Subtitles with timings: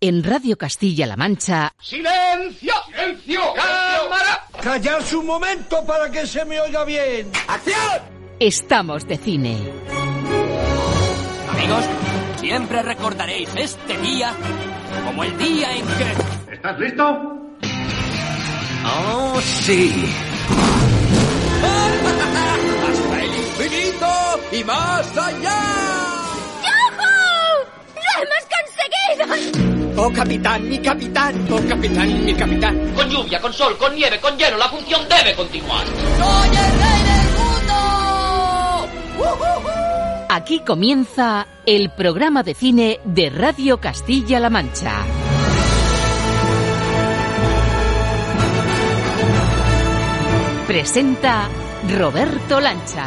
[0.00, 1.72] En Radio Castilla-La Mancha.
[1.80, 2.72] ¡Silencio!
[2.86, 3.40] ¡Silencio!
[3.56, 4.44] ¡Cámara!
[4.62, 7.28] ¡Callarse un momento para que se me oiga bien!
[7.48, 8.02] ¡Acción!
[8.38, 9.56] Estamos de cine.
[11.50, 11.84] Amigos,
[12.38, 14.32] siempre recordaréis este día
[15.04, 16.52] como el día en que...
[16.52, 17.04] ¿Estás listo?
[18.84, 19.92] ¡Oh, sí!
[22.88, 24.06] ¡Hasta el infinito
[24.52, 25.60] y más allá!
[26.62, 27.66] ¡Yahoo!
[27.96, 28.44] ¡Lo hemos
[29.34, 29.77] conseguido!
[30.00, 31.34] ¡Oh, capitán, mi capitán!
[31.50, 32.92] ¡Oh, capitán, mi capitán!
[32.94, 35.84] Con lluvia, con sol, con nieve, con hielo, la función debe continuar.
[35.86, 37.26] ¡Soy el rey del
[39.18, 40.26] mundo!
[40.28, 45.04] Aquí comienza el programa de cine de Radio Castilla-La Mancha.
[50.68, 51.48] Presenta
[51.98, 53.06] Roberto Lancha.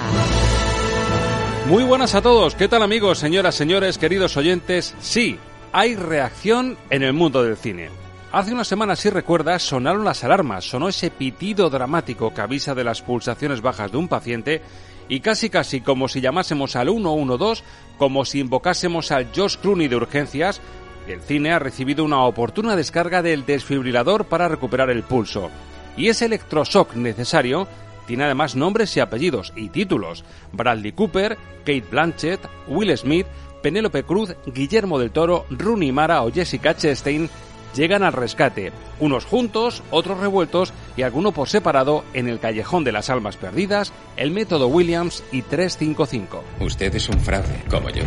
[1.70, 4.94] Muy buenas a todos, ¿qué tal amigos, señoras, señores, queridos oyentes?
[5.00, 5.40] Sí,
[5.74, 7.90] hay reacción en el mundo del cine.
[8.32, 12.84] Hace unas semanas, si recuerdas, sonaron las alarmas, sonó ese pitido dramático que avisa de
[12.84, 14.62] las pulsaciones bajas de un paciente
[15.10, 17.64] y casi casi como si llamásemos al 112,
[17.98, 20.62] como si invocásemos al Josh Clooney de urgencias,
[21.08, 25.50] el cine ha recibido una oportuna descarga del desfibrilador para recuperar el pulso.
[25.98, 27.68] Y ese electroshock necesario
[28.08, 30.24] tiene además nombres y apellidos y títulos.
[30.54, 33.28] Bradley Cooper, Kate Blanchett, Will Smith,
[33.62, 37.30] Penélope Cruz, Guillermo del Toro, Rooney Mara o Jessica Chastain
[37.74, 42.92] llegan al rescate, unos juntos, otros revueltos y alguno por separado en el Callejón de
[42.92, 46.44] las Almas Perdidas, el Método Williams y 355.
[46.60, 48.04] Usted es un fraude, como yo.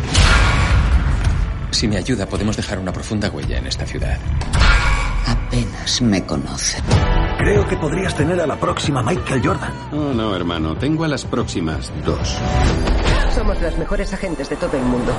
[1.71, 4.17] Si me ayuda, podemos dejar una profunda huella en esta ciudad.
[5.27, 6.81] Apenas me conoce.
[7.37, 9.73] Creo que podrías tener a la próxima Michael Jordan.
[9.91, 10.77] Oh, no, hermano.
[10.77, 12.37] Tengo a las próximas dos.
[13.35, 15.11] Somos los mejores agentes de todo el mundo.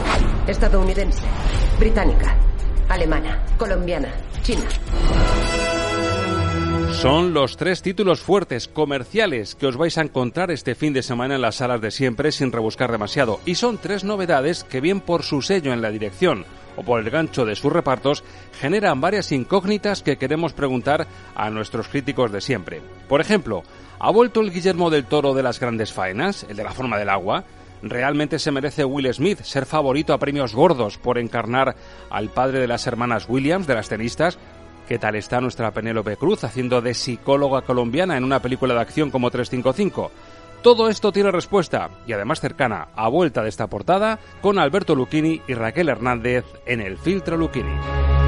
[0.47, 1.21] Estadounidense,
[1.79, 2.35] británica,
[2.89, 4.09] alemana, colombiana,
[4.41, 4.63] china.
[6.95, 11.35] Son los tres títulos fuertes comerciales que os vais a encontrar este fin de semana
[11.35, 13.39] en las salas de siempre sin rebuscar demasiado.
[13.45, 17.11] Y son tres novedades que bien por su sello en la dirección o por el
[17.11, 18.25] gancho de sus repartos
[18.59, 22.81] generan varias incógnitas que queremos preguntar a nuestros críticos de siempre.
[23.11, 23.63] Por ejemplo,
[23.99, 27.11] ¿ha vuelto el Guillermo del Toro de las grandes faenas, el de la forma del
[27.11, 27.45] agua?
[27.91, 31.77] ¿Realmente se merece Will Smith ser favorito a premios gordos por encarnar
[32.11, 34.39] al padre de las hermanas Williams, de las tenistas?
[34.89, 39.11] ¿Qué tal está nuestra Penélope Cruz haciendo de psicóloga colombiana en una película de acción
[39.11, 40.11] como 355?
[40.63, 45.43] Todo esto tiene respuesta y además cercana a vuelta de esta portada con Alberto Lucchini
[45.47, 48.26] y Raquel Hernández en el filtro Lucchini.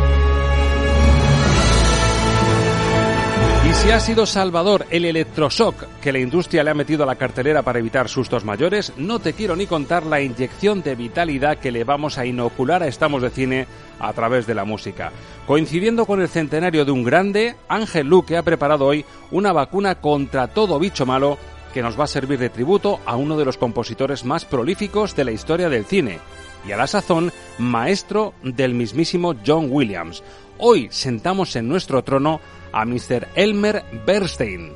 [3.79, 7.63] Si ha sido salvador el electroshock que la industria le ha metido a la cartelera
[7.63, 11.85] para evitar sustos mayores, no te quiero ni contar la inyección de vitalidad que le
[11.85, 13.67] vamos a inocular a Estamos de Cine
[14.01, 15.13] a través de la música.
[15.47, 20.49] Coincidiendo con el centenario de un grande, Ángel Luque ha preparado hoy una vacuna contra
[20.49, 21.39] todo bicho malo
[21.73, 25.25] que nos va a servir de tributo a uno de los compositores más prolíficos de
[25.25, 26.19] la historia del cine
[26.67, 30.23] y a la sazón maestro del mismísimo John Williams.
[30.61, 32.41] Hoy sentamos en nuestro trono
[32.73, 33.29] a Mr.
[33.37, 34.73] Elmer Bernstein.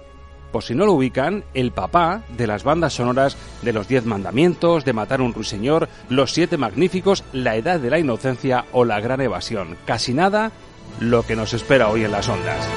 [0.53, 4.84] Por si no lo ubican, el papá de las bandas sonoras de Los Diez Mandamientos,
[4.84, 9.22] de Matar un Ruiseñor, Los Siete Magníficos, La Edad de la Inocencia o La Gran
[9.22, 9.76] Evasión.
[9.84, 10.53] Casi nada
[11.00, 12.69] lo que nos espera hoy en las ondas.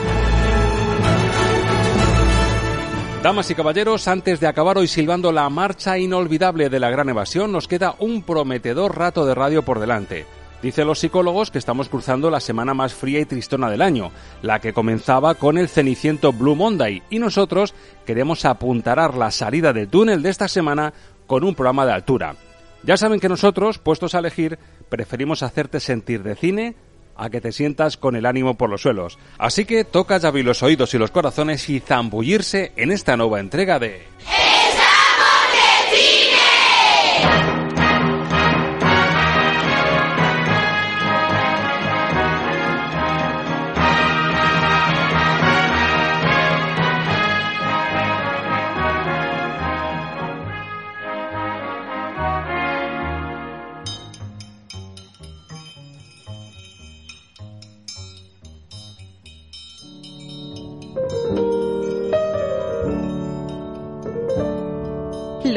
[3.22, 7.52] Damas y caballeros, antes de acabar hoy silbando la marcha inolvidable de la gran evasión,
[7.52, 10.26] nos queda un prometedor rato de radio por delante.
[10.62, 14.12] Dicen los psicólogos que estamos cruzando la semana más fría y tristona del año,
[14.42, 17.74] la que comenzaba con el ceniciento Blue Monday, y nosotros
[18.06, 20.94] queremos apuntarar la salida del túnel de esta semana
[21.28, 22.36] con un programa de altura.
[22.84, 24.60] Ya saben que nosotros, puestos a elegir,
[24.90, 26.76] preferimos hacerte sentir de cine
[27.16, 29.18] a que te sientas con el ánimo por los suelos.
[29.38, 33.80] Así que toca ya los oídos y los corazones y zambullirse en esta nueva entrega
[33.80, 34.04] de...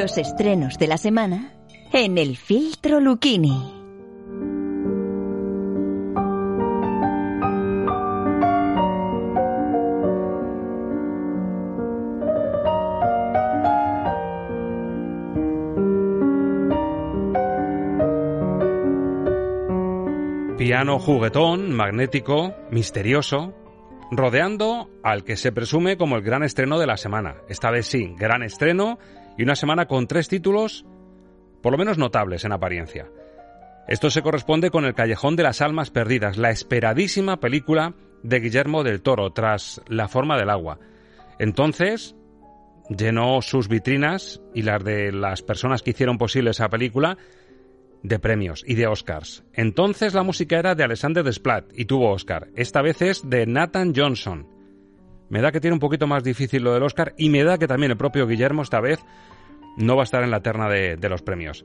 [0.08, 1.52] Los estrenos de la semana
[1.92, 3.74] en el filtro Lucchini.
[20.56, 23.52] Piano juguetón, magnético, misterioso,
[24.10, 27.42] rodeando al que se presume como el gran estreno de la semana.
[27.50, 28.98] Esta vez sí, gran estreno
[29.38, 30.84] y una semana con tres títulos
[31.62, 33.06] por lo menos notables en apariencia.
[33.86, 38.84] Esto se corresponde con El Callejón de las Almas Perdidas, la esperadísima película de Guillermo
[38.84, 40.78] del Toro tras La forma del agua.
[41.38, 42.14] Entonces,
[42.90, 47.16] llenó sus vitrinas y las de las personas que hicieron posible esa película
[48.02, 49.44] de premios y de Oscars.
[49.52, 52.48] Entonces la música era de Alexander Desplat y tuvo Oscar.
[52.54, 54.57] Esta vez es de Nathan Johnson.
[55.28, 57.68] Me da que tiene un poquito más difícil lo del Oscar y me da que
[57.68, 59.00] también el propio Guillermo esta vez
[59.76, 61.64] no va a estar en la terna de, de los premios.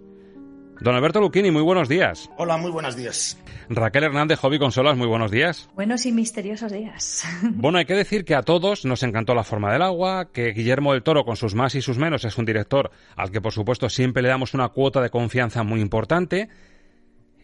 [0.81, 2.29] Don Alberto Lucchini, muy buenos días.
[2.37, 3.39] Hola, muy buenos días.
[3.69, 5.69] Raquel Hernández, Hobby Consolas, muy buenos días.
[5.75, 7.25] Buenos y misteriosos días.
[7.53, 10.91] Bueno, hay que decir que a todos nos encantó La forma del agua, que Guillermo
[10.91, 13.87] del Toro, con sus más y sus menos, es un director al que, por supuesto,
[13.89, 16.49] siempre le damos una cuota de confianza muy importante.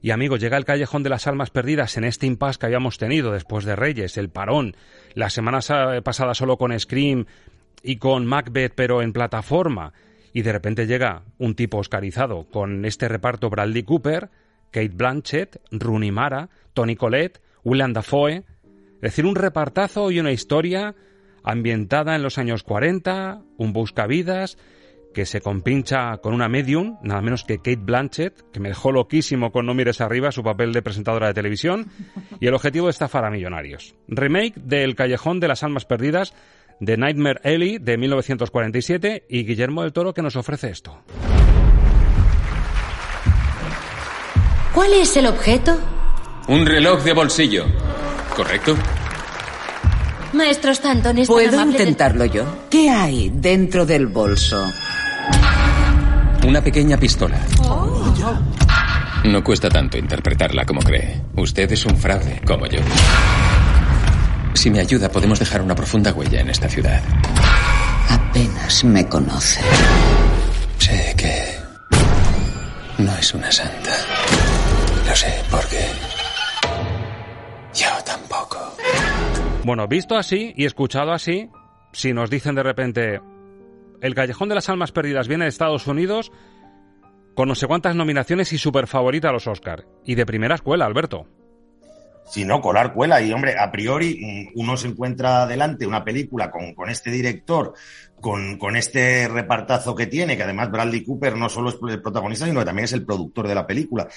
[0.02, 3.34] Y amigos, llega el Callejón de las Almas Perdidas en este impasse que habíamos tenido
[3.34, 4.76] después de Reyes, el parón,
[5.14, 5.60] la semana
[6.04, 7.26] pasada solo con Scream
[7.84, 9.92] y con Macbeth, pero en plataforma.
[10.32, 14.30] Y de repente llega un tipo oscarizado con este reparto Bradley Cooper,
[14.72, 18.38] Kate Blanchett, Rooney Mara, Tony Collette, William Dafoe,
[18.96, 20.96] es decir, un repartazo y una historia
[21.44, 24.58] ambientada en los años 40, un buscavidas
[25.14, 29.52] que se compincha con una medium, nada menos que Kate Blanchett, que me dejó loquísimo
[29.52, 31.88] con No mires arriba su papel de presentadora de televisión,
[32.40, 33.96] y el objetivo es estafar a millonarios.
[34.08, 36.34] Remake del Callejón de las Almas Perdidas
[36.80, 41.04] de Nightmare Alley de 1947 y Guillermo del Toro que nos ofrece esto.
[44.74, 45.78] ¿Cuál es el objeto?
[46.48, 47.66] Un reloj de bolsillo.
[48.36, 48.76] ¿Correcto?
[50.34, 52.46] Maestro Stanton, es ¿Puedo intentarlo yo?
[52.70, 54.72] ¿Qué hay dentro del bolso?
[56.48, 57.40] Una pequeña pistola.
[59.26, 61.22] No cuesta tanto interpretarla como cree.
[61.36, 62.80] Usted es un fraude, como yo.
[64.54, 67.02] Si me ayuda, podemos dejar una profunda huella en esta ciudad.
[68.10, 69.62] Apenas me conoce.
[70.78, 73.92] Sé que no es una santa.
[75.08, 75.86] Lo sé porque
[77.74, 78.76] yo tampoco.
[79.64, 81.50] Bueno, visto así y escuchado así,
[81.92, 83.22] si nos dicen de repente
[84.02, 86.32] el Callejón de las Almas Perdidas viene de Estados Unidos
[87.36, 89.86] con no sé cuántas nominaciones y super favorita a los Oscar.
[90.06, 91.28] Y de primera escuela, Alberto
[92.30, 93.22] sino colar cuela.
[93.22, 97.74] Y hombre, a priori mm, uno se encuentra delante una película con, con este director,
[98.22, 102.46] con, con, este repartazo que tiene, que además Bradley Cooper no solo es el protagonista,
[102.46, 104.08] sino que también es el productor de la película.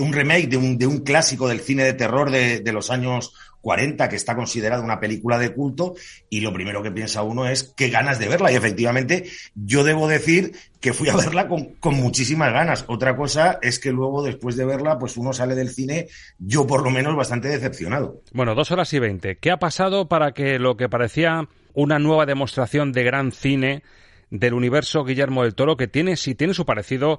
[0.00, 3.32] Un remake de un, de un clásico del cine de terror de, de los años
[3.60, 5.94] 40, que está considerada una película de culto,
[6.28, 8.52] y lo primero que piensa uno es qué ganas de verla.
[8.52, 12.84] Y efectivamente, yo debo decir que fui a verla con, con, muchísimas ganas.
[12.88, 16.08] Otra cosa es que luego, después de verla, pues uno sale del cine,
[16.38, 18.22] yo por lo menos, bastante decepcionado.
[18.32, 19.36] Bueno, dos horas y veinte.
[19.36, 23.82] ¿Qué ha pasado para que lo que parecía una nueva demostración de gran cine
[24.30, 27.18] del universo Guillermo del Toro, que tiene, si tiene su parecido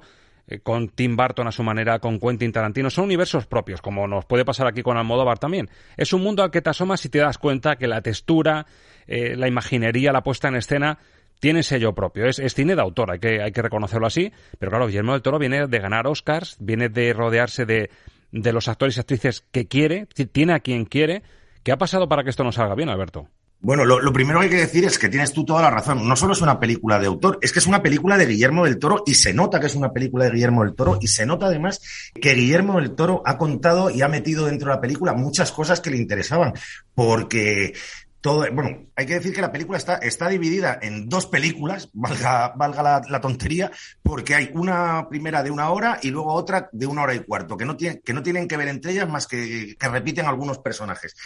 [0.52, 4.24] eh, con Tim Burton a su manera, con Quentin Tarantino, son universos propios, como nos
[4.24, 5.70] puede pasar aquí con Almodóvar también.
[5.96, 8.66] Es un mundo al que te asomas y te das cuenta que la textura,
[9.06, 10.98] eh, la imaginería, la puesta en escena
[11.40, 12.26] tiene sello propio.
[12.26, 14.32] Es, es, cine de autor, hay que, hay que reconocerlo así.
[14.58, 17.90] Pero claro, Guillermo del Toro viene de ganar Oscars, viene de rodearse de,
[18.30, 21.22] de los actores y actrices que quiere, tiene a quien quiere.
[21.62, 23.28] ¿Qué ha pasado para que esto no salga bien, Alberto?
[23.64, 26.08] Bueno, lo, primero que hay que decir es que tienes tú toda la razón.
[26.08, 28.76] No solo es una película de autor, es que es una película de Guillermo del
[28.76, 31.46] Toro y se nota que es una película de Guillermo del Toro y se nota
[31.46, 31.80] además
[32.12, 35.80] que Guillermo del Toro ha contado y ha metido dentro de la película muchas cosas
[35.80, 36.54] que le interesaban.
[36.92, 37.72] Porque
[38.22, 42.52] todo, bueno, hay que decir que la película está, está dividida en dos películas, valga,
[42.56, 47.02] valga la, tontería, porque hay una primera de una hora y luego otra de una
[47.02, 49.74] hora y cuarto, que no, tiene, que no tienen que ver entre ellas más que,
[49.76, 51.16] que repiten algunos personajes.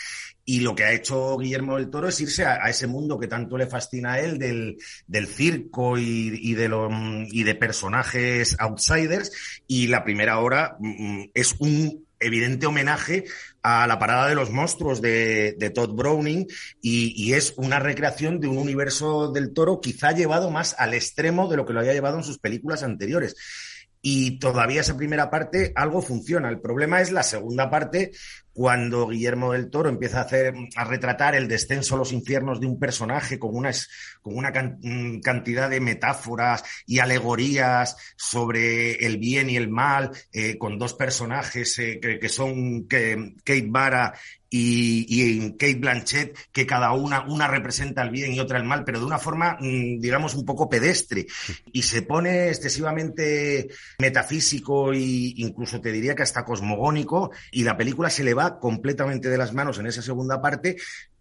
[0.46, 3.58] Y lo que ha hecho Guillermo del Toro es irse a, ese mundo que tanto
[3.58, 9.32] le fascina a él del, del circo y, de lo, y de personajes outsiders.
[9.66, 13.24] Y la primera hora mm, es un evidente homenaje
[13.68, 16.46] a la parada de los monstruos de, Todd Browning
[16.80, 21.56] y, es una recreación de un universo del toro quizá llevado más al extremo de
[21.56, 23.34] lo que lo había llevado en sus películas anteriores.
[24.00, 26.48] Y todavía esa primera parte algo funciona.
[26.48, 28.12] El problema es la segunda parte
[28.56, 32.66] cuando Guillermo del Toro empieza a hacer, a retratar el descenso a los infiernos de
[32.66, 33.70] un personaje con una,
[34.22, 40.56] con una mm, cantidad de metáforas y alegorías sobre el bien y el mal, eh,
[40.56, 44.14] con dos personajes eh, que, que, son que, Kate Vara
[44.48, 48.84] y, y, Kate Blanchett, que cada una, una representa el bien y otra el mal,
[48.84, 51.26] pero de una forma, mm, digamos, un poco pedestre.
[51.72, 54.98] Y se pone excesivamente metafísico e
[55.36, 59.52] incluso te diría que hasta cosmogónico, y la película se le va completamente de las
[59.52, 60.76] manos en esa segunda parte,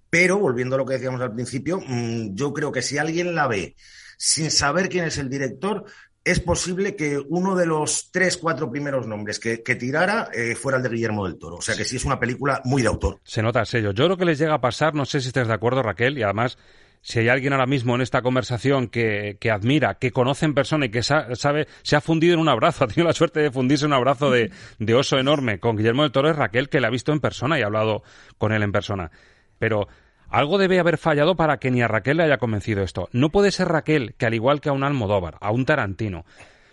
[0.10, 3.48] pero volviendo a lo que decíamos al principio, mm, yo creo que si alguien la
[3.48, 3.76] ve
[4.18, 5.86] sin saber quién es el director,
[6.24, 10.84] es posible que uno de los tres, cuatro primeros nombres que, tirara eh, fuera el
[10.84, 11.58] de Guillermo del Toro.
[11.58, 13.20] O sea que sí es una película muy de autor.
[13.24, 13.92] Se nota el sello.
[13.92, 16.24] Yo creo que les llega a pasar, no sé si estás de acuerdo, Raquel, y
[16.24, 16.58] además
[17.02, 20.90] si hay alguien ahora mismo en esta conversación que, admira, que conoce en persona y
[20.90, 23.92] que sabe, se ha fundido en un abrazo, ha tenido la suerte de fundirse en
[23.92, 24.52] un abrazo de,
[24.96, 27.62] oso enorme con Guillermo del Toro, es Raquel, que la ha visto en persona y
[27.62, 28.04] ha hablado
[28.38, 29.12] con él en persona.
[29.60, 29.88] Pero
[30.30, 33.10] algo debe haber fallado para que ni a Raquel le haya convencido esto.
[33.12, 36.26] No puede ser Raquel que, al igual que a un Almodóvar, a un Tarantino,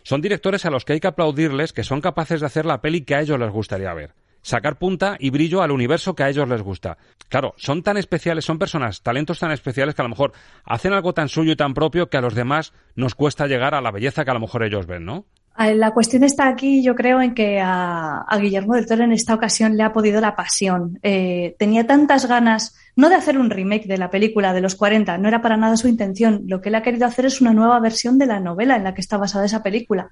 [0.03, 3.03] son directores a los que hay que aplaudirles que son capaces de hacer la peli
[3.03, 4.15] que a ellos les gustaría ver.
[4.43, 6.99] Sacar punta y brillo al universo que a ellos les gusta.
[7.29, 10.33] Claro, son tan especiales, son personas, talentos tan especiales que a lo mejor
[10.65, 13.81] hacen algo tan suyo y tan propio que a los demás nos cuesta llegar a
[13.81, 15.27] la belleza que a lo mejor ellos ven, ¿no?
[15.59, 19.77] La cuestión está aquí, yo creo, en que a, Guillermo del Toro en esta ocasión
[19.77, 20.99] le ha podido la pasión.
[21.03, 25.19] Eh, tenía tantas ganas, no de hacer un remake de la película de los 40,
[25.19, 26.45] no era para nada su intención.
[26.47, 28.95] Lo que él ha querido hacer es una nueva versión de la novela en la
[28.95, 30.11] que está basada esa película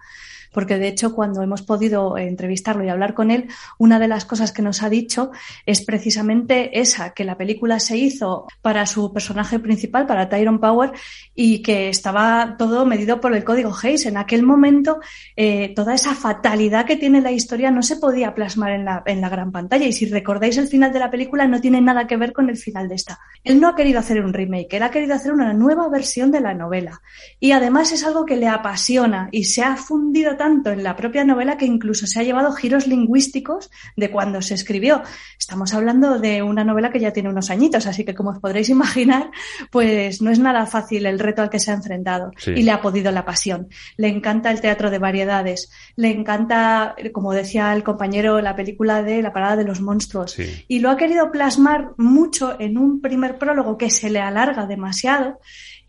[0.52, 4.52] porque de hecho cuando hemos podido entrevistarlo y hablar con él, una de las cosas
[4.52, 5.30] que nos ha dicho
[5.66, 10.92] es precisamente esa, que la película se hizo para su personaje principal, para Tyrone Power,
[11.34, 14.06] y que estaba todo medido por el código Hayes.
[14.06, 15.00] En aquel momento,
[15.36, 19.20] eh, toda esa fatalidad que tiene la historia no se podía plasmar en la, en
[19.20, 19.86] la gran pantalla.
[19.86, 22.56] Y si recordáis el final de la película, no tiene nada que ver con el
[22.56, 23.18] final de esta.
[23.44, 26.40] Él no ha querido hacer un remake, él ha querido hacer una nueva versión de
[26.40, 27.00] la novela.
[27.38, 31.22] Y además es algo que le apasiona y se ha fundido tanto en la propia
[31.22, 35.02] novela que incluso se ha llevado giros lingüísticos de cuando se escribió.
[35.38, 38.70] Estamos hablando de una novela que ya tiene unos añitos, así que como os podréis
[38.70, 39.30] imaginar,
[39.70, 42.80] pues no es nada fácil el reto al que se ha enfrentado y le ha
[42.80, 43.68] podido la pasión.
[43.98, 49.20] Le encanta el teatro de variedades, le encanta, como decía el compañero, la película de
[49.20, 53.76] La parada de los monstruos y lo ha querido plasmar mucho en un primer prólogo
[53.76, 55.38] que se le alarga demasiado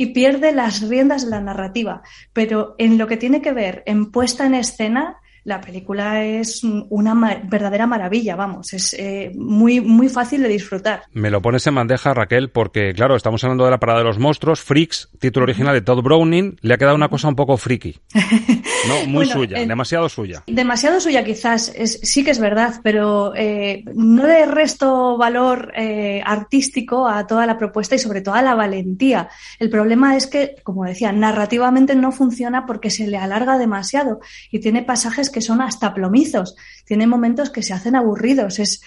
[0.01, 2.01] y pierde las riendas de la narrativa.
[2.33, 7.39] Pero en lo que tiene que ver en puesta en escena, la película es una
[7.43, 11.03] verdadera maravilla, vamos, es eh, muy, muy fácil de disfrutar.
[11.13, 14.19] Me lo pones en bandeja, Raquel, porque, claro, estamos hablando de la parada de los
[14.19, 17.99] monstruos, Freaks, título original de Todd Browning, le ha quedado una cosa un poco friki.
[18.87, 20.43] No, muy suya, demasiado suya.
[20.47, 26.21] Demasiado suya quizás, es, sí que es verdad, pero eh, no le resto valor eh,
[26.25, 29.29] artístico a toda la propuesta y sobre todo a la valentía.
[29.59, 34.19] El problema es que, como decía, narrativamente no funciona porque se le alarga demasiado
[34.49, 38.59] y tiene pasajes que son hasta plomizos, tiene momentos que se hacen aburridos.
[38.59, 38.81] Es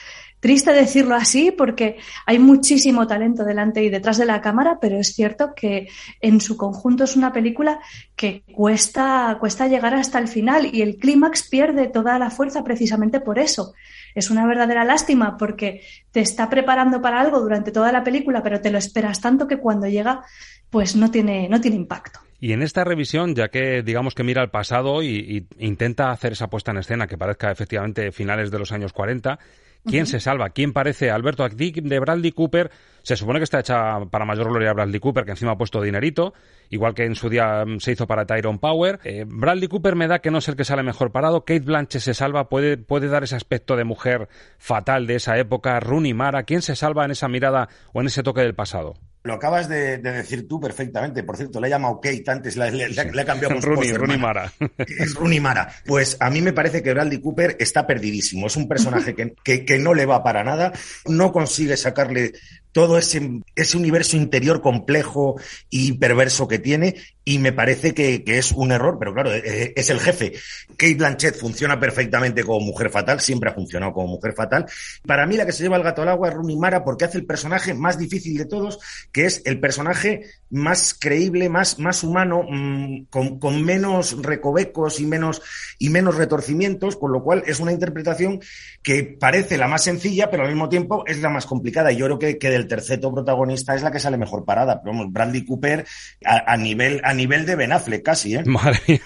[0.45, 1.97] triste decirlo así porque
[2.27, 5.89] hay muchísimo talento delante y detrás de la cámara, pero es cierto que
[6.21, 7.81] en su conjunto es una película
[8.15, 13.21] que cuesta, cuesta llegar hasta el final y el clímax pierde toda la fuerza precisamente
[13.21, 13.73] por eso.
[14.15, 18.61] Es una verdadera lástima porque te está preparando para algo durante toda la película, pero
[18.61, 20.27] te lo esperas tanto que cuando llega,
[20.69, 22.21] pues no tiene, no tiene impacto.
[22.39, 26.51] Y en esta revisión, ya que digamos que mira al pasado y, intenta hacer esa
[26.51, 29.39] puesta en escena que parezca efectivamente finales de los años 40,
[29.85, 30.50] ¿quién se salva?
[30.50, 31.11] ¿Quién parece?
[31.11, 32.71] Alberto de Bradley Cooper,
[33.03, 35.81] se supone que está hecha para mayor gloria de Bradley Cooper, que encima ha puesto
[35.81, 36.35] dinerito,
[36.71, 39.00] igual que en su día mm, se hizo para Tyrone Power.
[39.05, 41.45] Eh, Bradley Cooper me da que no es el que sale mejor parado.
[41.45, 45.79] Kate Blanchett se salva, puede, puede dar ese aspecto de mujer fatal de esa época.
[45.81, 48.95] Rooney Mara, ¿quién se salva en esa mirada o en ese toque del pasado?
[49.25, 51.23] Lo acabas de, decir tú perfectamente.
[51.23, 54.52] Por cierto, le he llamado Kate antes, le, le, he cambiado por Rooney, Mara.
[54.76, 55.73] Es Rooney Mara.
[55.87, 58.49] Pues a mí me parece que Bradley Cooper está perdidísimo.
[58.49, 60.73] Es un personaje que, que, que no le va para nada.
[61.07, 62.35] No consigue sacarle
[62.75, 65.37] todo ese, ese universo interior complejo
[65.71, 69.73] y perverso que tiene y me parece que, es un error, pero claro, eh, eh,
[69.76, 70.35] es el jefe.
[70.76, 74.66] Kate Blanchett funciona perfectamente como mujer fatal, siempre ha funcionado como mujer fatal.
[75.07, 77.16] Para mí la que se lleva el gato al agua es Rooney Mara porque hace
[77.16, 78.78] el personaje más difícil de todos,
[79.11, 85.07] que es el personaje más creíble, más, más humano, mm, con, con, menos recovecos y
[85.07, 85.40] menos,
[85.78, 88.40] y menos retorcimientos, con lo cual es una interpretación
[88.83, 91.90] que parece la más sencilla, pero al mismo tiempo es la más complicada.
[91.90, 94.80] Y yo creo que, que del terceto protagonista es la que sale mejor parada.
[94.80, 95.85] Pero vamos, Bradley Cooper
[96.25, 98.42] a, nivel, a nivel de Ben Affleck casi, ¿eh?
[98.47, 99.00] Madre mía.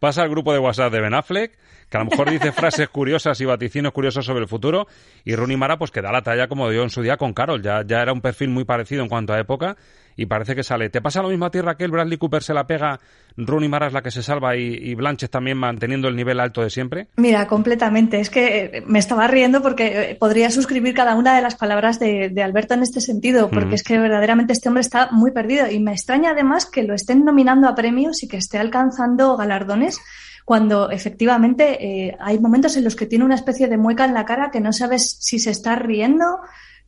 [0.00, 1.52] Pasa al grupo de WhatsApp de Ben Affleck
[1.92, 4.86] que a lo mejor dice frases curiosas y vaticinios curiosos sobre el futuro,
[5.26, 7.60] y Rooney Mara pues que da la talla como dio en su día con Carol,
[7.60, 9.76] ya, ya era un perfil muy parecido en cuanto a época,
[10.16, 10.90] y parece que sale.
[10.90, 11.90] ¿Te pasa lo mismo a ti, Raquel?
[11.90, 13.00] Bradley Cooper se la pega,
[13.36, 16.62] Rooney Mara es la que se salva y, y Blanches también manteniendo el nivel alto
[16.62, 17.08] de siempre.
[17.16, 18.20] Mira, completamente.
[18.20, 21.98] Es que eh, me estaba riendo porque eh, podría suscribir cada una de las palabras
[21.98, 25.70] de, de Alberto en este sentido, porque es que verdaderamente este hombre está muy perdido
[25.70, 30.00] y me extraña además que lo estén nominando a premios y que esté alcanzando galardones
[30.44, 34.24] cuando efectivamente eh, hay momentos en los que tiene una especie de mueca en la
[34.24, 36.24] cara que no sabes si se está riendo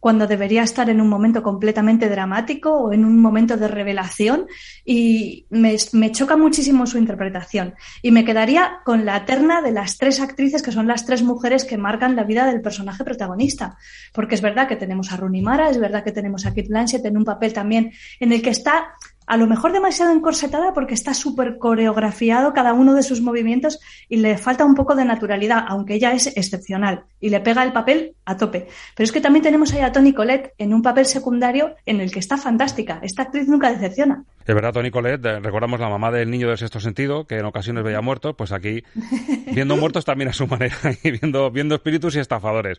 [0.04, 4.46] cuando debería estar en un momento completamente dramático o en un momento de revelación
[4.84, 5.78] y me,
[6.12, 7.72] choca muchísimo su interpretación.
[8.02, 11.64] Y me quedaría con la terna de las tres actrices que son las tres mujeres
[11.64, 13.78] que marcan la vida del personaje protagonista.
[14.12, 17.06] Porque es verdad que tenemos a Rooney Mara, es verdad que tenemos a Kate Blanchett
[17.06, 18.92] en un papel también en el que está
[19.26, 24.16] a lo mejor demasiado encorsetada porque está súper coreografiado cada uno de sus movimientos y
[24.16, 28.14] le falta un poco de naturalidad, aunque ella es excepcional y le pega el papel
[28.24, 28.68] a tope.
[28.94, 32.12] Pero es que también tenemos ahí a Toni Collette en un papel secundario en el
[32.12, 33.00] que está fantástica.
[33.02, 34.24] Esta actriz nunca decepciona.
[34.46, 37.46] Es verdad, Toni Collette, eh, recordamos la mamá del niño del sexto sentido, que en
[37.46, 38.82] ocasiones veía muertos, pues aquí
[39.54, 42.78] viendo muertos también a su manera y viendo, viendo espíritus y estafadores.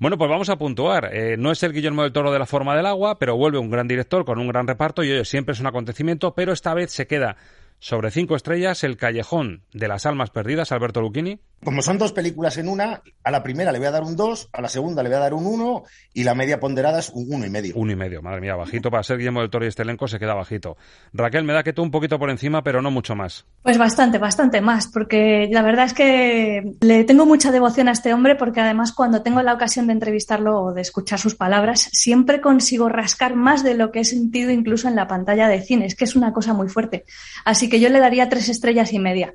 [0.00, 1.10] Bueno, pues vamos a puntuar.
[1.12, 3.70] Eh, no es el Guillermo del Toro de la forma del agua, pero vuelve un
[3.70, 6.90] gran director con un gran reparto y oye, siempre es un acontecimiento, pero esta vez
[6.90, 7.36] se queda
[7.78, 11.40] sobre cinco estrellas el Callejón de las Almas Perdidas, Alberto Lucchini.
[11.64, 14.48] Como son dos películas en una, a la primera le voy a dar un 2,
[14.52, 17.32] a la segunda le voy a dar un 1 y la media ponderada es un
[17.32, 17.74] uno y medio.
[17.76, 20.18] Uno y medio, madre mía, bajito para ser Guillermo del Toro y este elenco se
[20.18, 20.76] queda bajito.
[21.12, 23.46] Raquel, me da que tú un poquito por encima, pero no mucho más.
[23.62, 28.12] Pues bastante, bastante más, porque la verdad es que le tengo mucha devoción a este
[28.12, 32.40] hombre porque además cuando tengo la ocasión de entrevistarlo o de escuchar sus palabras, siempre
[32.40, 35.86] consigo rascar más de lo que he sentido incluso en la pantalla de cine.
[35.86, 37.04] Es que es una cosa muy fuerte.
[37.44, 39.32] Así que yo le daría tres estrellas y media,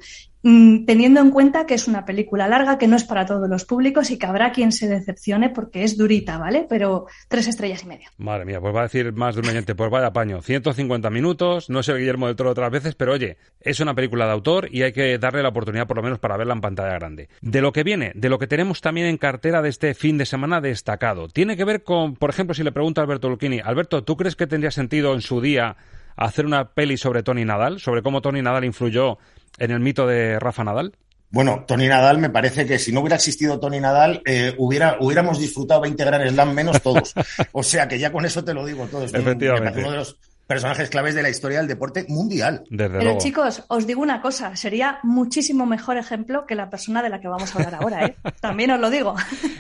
[0.86, 4.12] teniendo en cuenta que es una película larga, que no es para todos los públicos
[4.12, 6.66] y que habrá quien se decepcione porque es durita, ¿vale?
[6.70, 8.12] Pero tres estrellas y media.
[8.18, 10.42] Madre mía, pues va a decir más de pues vaya paño.
[10.42, 14.32] 150 minutos, no el Guillermo del Toro otras veces, pero oye, es una película de
[14.32, 17.30] autor y hay que darle la oportunidad por lo menos para verla en pantalla grande.
[17.42, 20.26] De lo que viene, de lo que tenemos también en cartera de este fin de
[20.26, 24.04] semana destacado, tiene que ver con, por ejemplo, si le pregunto a Alberto Lucchini, Alberto,
[24.04, 25.78] ¿tú crees que tendría sentido en su día
[26.18, 29.20] hacer una peli sobre Tony Nadal, sobre cómo Tony Nadal influyó
[29.58, 30.94] en el mito de Rafa Nadal?
[31.30, 35.40] Bueno, Tony Nadal me parece que si no hubiera existido Tony Nadal, eh, hubiera, hubiéramos
[35.40, 37.14] disfrutado 20 Grand Slam menos todos.
[37.52, 39.04] o sea que ya con eso te lo digo todo.
[39.04, 39.80] Efectivamente.
[39.80, 42.64] uno de los personajes claves de la historia del deporte mundial.
[42.70, 43.20] Desde Pero luego.
[43.20, 47.28] chicos, os digo una cosa, sería muchísimo mejor ejemplo que la persona de la que
[47.28, 48.16] vamos a hablar ahora, ¿eh?
[48.42, 49.16] También os lo digo.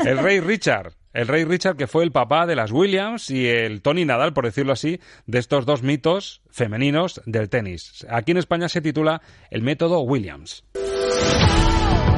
[0.05, 0.93] El rey Richard.
[1.13, 4.45] El rey Richard, que fue el papá de las Williams y el Tony Nadal, por
[4.45, 8.05] decirlo así, de estos dos mitos femeninos del tenis.
[8.09, 10.63] Aquí en España se titula El método Williams.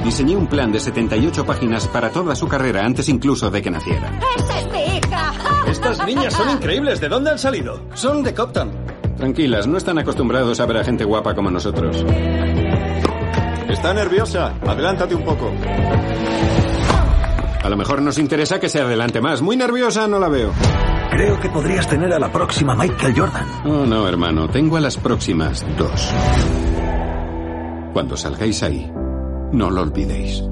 [0.04, 4.12] Diseñé un plan de 78 páginas para toda su carrera antes incluso de que naciera.
[4.38, 5.29] ¡Esa es mi hija!
[5.70, 7.00] Estas niñas son increíbles.
[7.00, 7.82] ¿De dónde han salido?
[7.94, 8.72] Son de Copton.
[9.18, 12.04] Tranquilas, no están acostumbrados a ver a gente guapa como nosotros.
[13.70, 14.56] Está nerviosa.
[14.66, 15.52] Adelántate un poco.
[17.62, 19.42] A lo mejor nos interesa que se adelante más.
[19.42, 20.52] Muy nerviosa no la veo.
[21.12, 23.48] Creo que podrías tener a la próxima Michael Jordan.
[23.66, 24.48] Oh, no, hermano.
[24.48, 26.10] Tengo a las próximas dos.
[27.94, 28.92] Cuando salgáis ahí,
[29.52, 30.44] no lo olvidéis.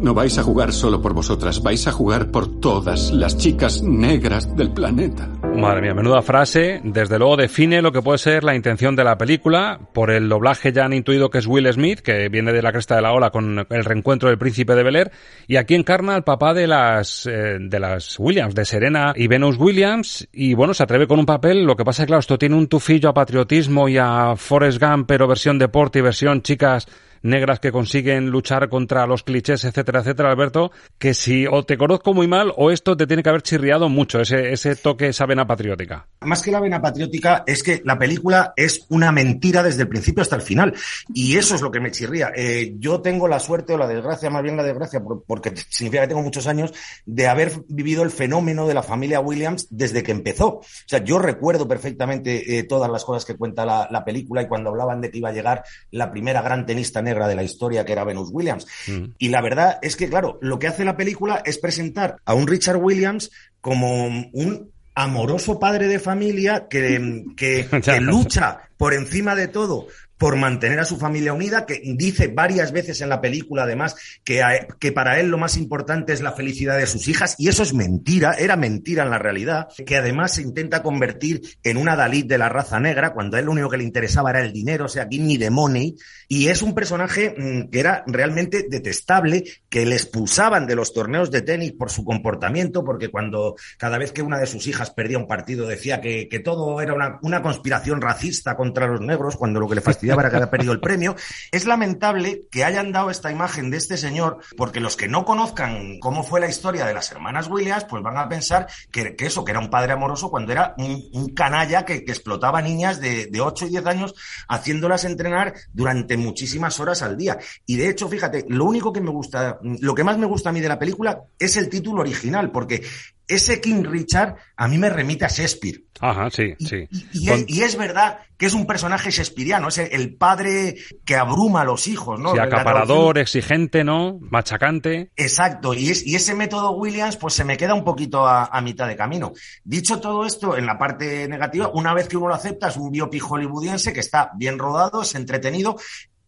[0.00, 4.56] No vais a jugar solo por vosotras, vais a jugar por todas las chicas negras
[4.56, 5.28] del planeta.
[5.56, 6.80] Madre mía, menuda frase.
[6.84, 9.80] Desde luego define lo que puede ser la intención de la película.
[9.92, 12.94] Por el doblaje ya han intuido que es Will Smith, que viene de la cresta
[12.94, 15.10] de la ola con el reencuentro del príncipe de Bel Air.
[15.48, 19.58] Y aquí encarna al papá de las, eh, de las Williams, de Serena y Venus
[19.58, 20.28] Williams.
[20.32, 21.64] Y bueno, se atreve con un papel.
[21.64, 24.80] Lo que pasa es que, claro, esto tiene un tufillo a patriotismo y a Forrest
[24.80, 26.86] Gump, pero versión deporte y versión chicas
[27.22, 32.14] negras que consiguen luchar contra los clichés, etcétera, etcétera, Alberto, que si o te conozco
[32.14, 35.46] muy mal o esto te tiene que haber chirriado mucho, ese, ese toque, esa vena
[35.46, 36.06] patriótica.
[36.20, 40.22] Más que la vena patriótica es que la película es una mentira desde el principio
[40.22, 40.74] hasta el final.
[41.12, 42.30] Y eso es lo que me chirría.
[42.34, 46.02] Eh, yo tengo la suerte o la desgracia, más bien la desgracia, por, porque significa
[46.02, 46.72] que tengo muchos años,
[47.06, 50.48] de haber vivido el fenómeno de la familia Williams desde que empezó.
[50.48, 54.48] O sea, yo recuerdo perfectamente eh, todas las cosas que cuenta la, la película y
[54.48, 57.84] cuando hablaban de que iba a llegar la primera gran tenista negra de la historia,
[57.84, 58.66] que era Venus Williams.
[58.86, 59.04] Mm.
[59.18, 62.46] Y la verdad es que, claro, lo que hace la película es presentar a un
[62.46, 69.48] Richard Williams como un amoroso padre de familia que, que, que lucha por encima de
[69.48, 69.86] todo
[70.18, 74.42] por mantener a su familia unida, que dice varias veces en la película, además, que,
[74.80, 77.72] que para él lo más importante es la felicidad de sus hijas, y eso es
[77.72, 82.36] mentira, era mentira en la realidad, que además se intenta convertir en una Dalit de
[82.36, 84.88] la raza negra, cuando a él lo único que le interesaba era el dinero, o
[84.88, 85.94] sea, give me the money,
[86.26, 91.30] y es un personaje mm, que era realmente detestable, que le expulsaban de los torneos
[91.30, 95.18] de tenis por su comportamiento, porque cuando cada vez que una de sus hijas perdía
[95.18, 99.60] un partido decía que, que todo era una, una conspiración racista contra los negros, cuando
[99.60, 101.16] lo que le fastidiaba era que había perdido el premio.
[101.50, 105.98] Es lamentable que hayan dado esta imagen de este señor, porque los que no conozcan
[106.00, 109.52] cómo fue la historia de las hermanas Williams, pues van a pensar que, eso, que
[109.52, 113.66] era un padre amoroso cuando era un, canalla que, que, explotaba niñas de, de 8
[113.66, 114.14] y 10 años
[114.48, 117.38] haciéndolas entrenar durante muchísimas horas al día.
[117.66, 120.52] Y de hecho, fíjate, lo único que me gusta, lo que más me gusta a
[120.52, 122.82] mí de la película es el título original, porque
[123.28, 125.84] ese King Richard a mí me remite a Shakespeare.
[126.00, 126.88] Ajá, sí, sí.
[127.12, 131.16] Y, y, es, y, es, verdad que es un personaje shakespeariano, es el padre que
[131.16, 132.32] abruma a los hijos, ¿no?
[132.32, 134.18] Sí, acaparador, exigente, ¿no?
[134.20, 135.10] Machacante.
[135.16, 138.60] Exacto, y, es, y ese método Williams pues se me queda un poquito a, a,
[138.60, 139.32] mitad de camino.
[139.64, 142.90] Dicho todo esto, en la parte negativa, una vez que uno lo acepta, es un
[142.90, 145.76] biopic hollywoodiense que está bien rodado, es entretenido,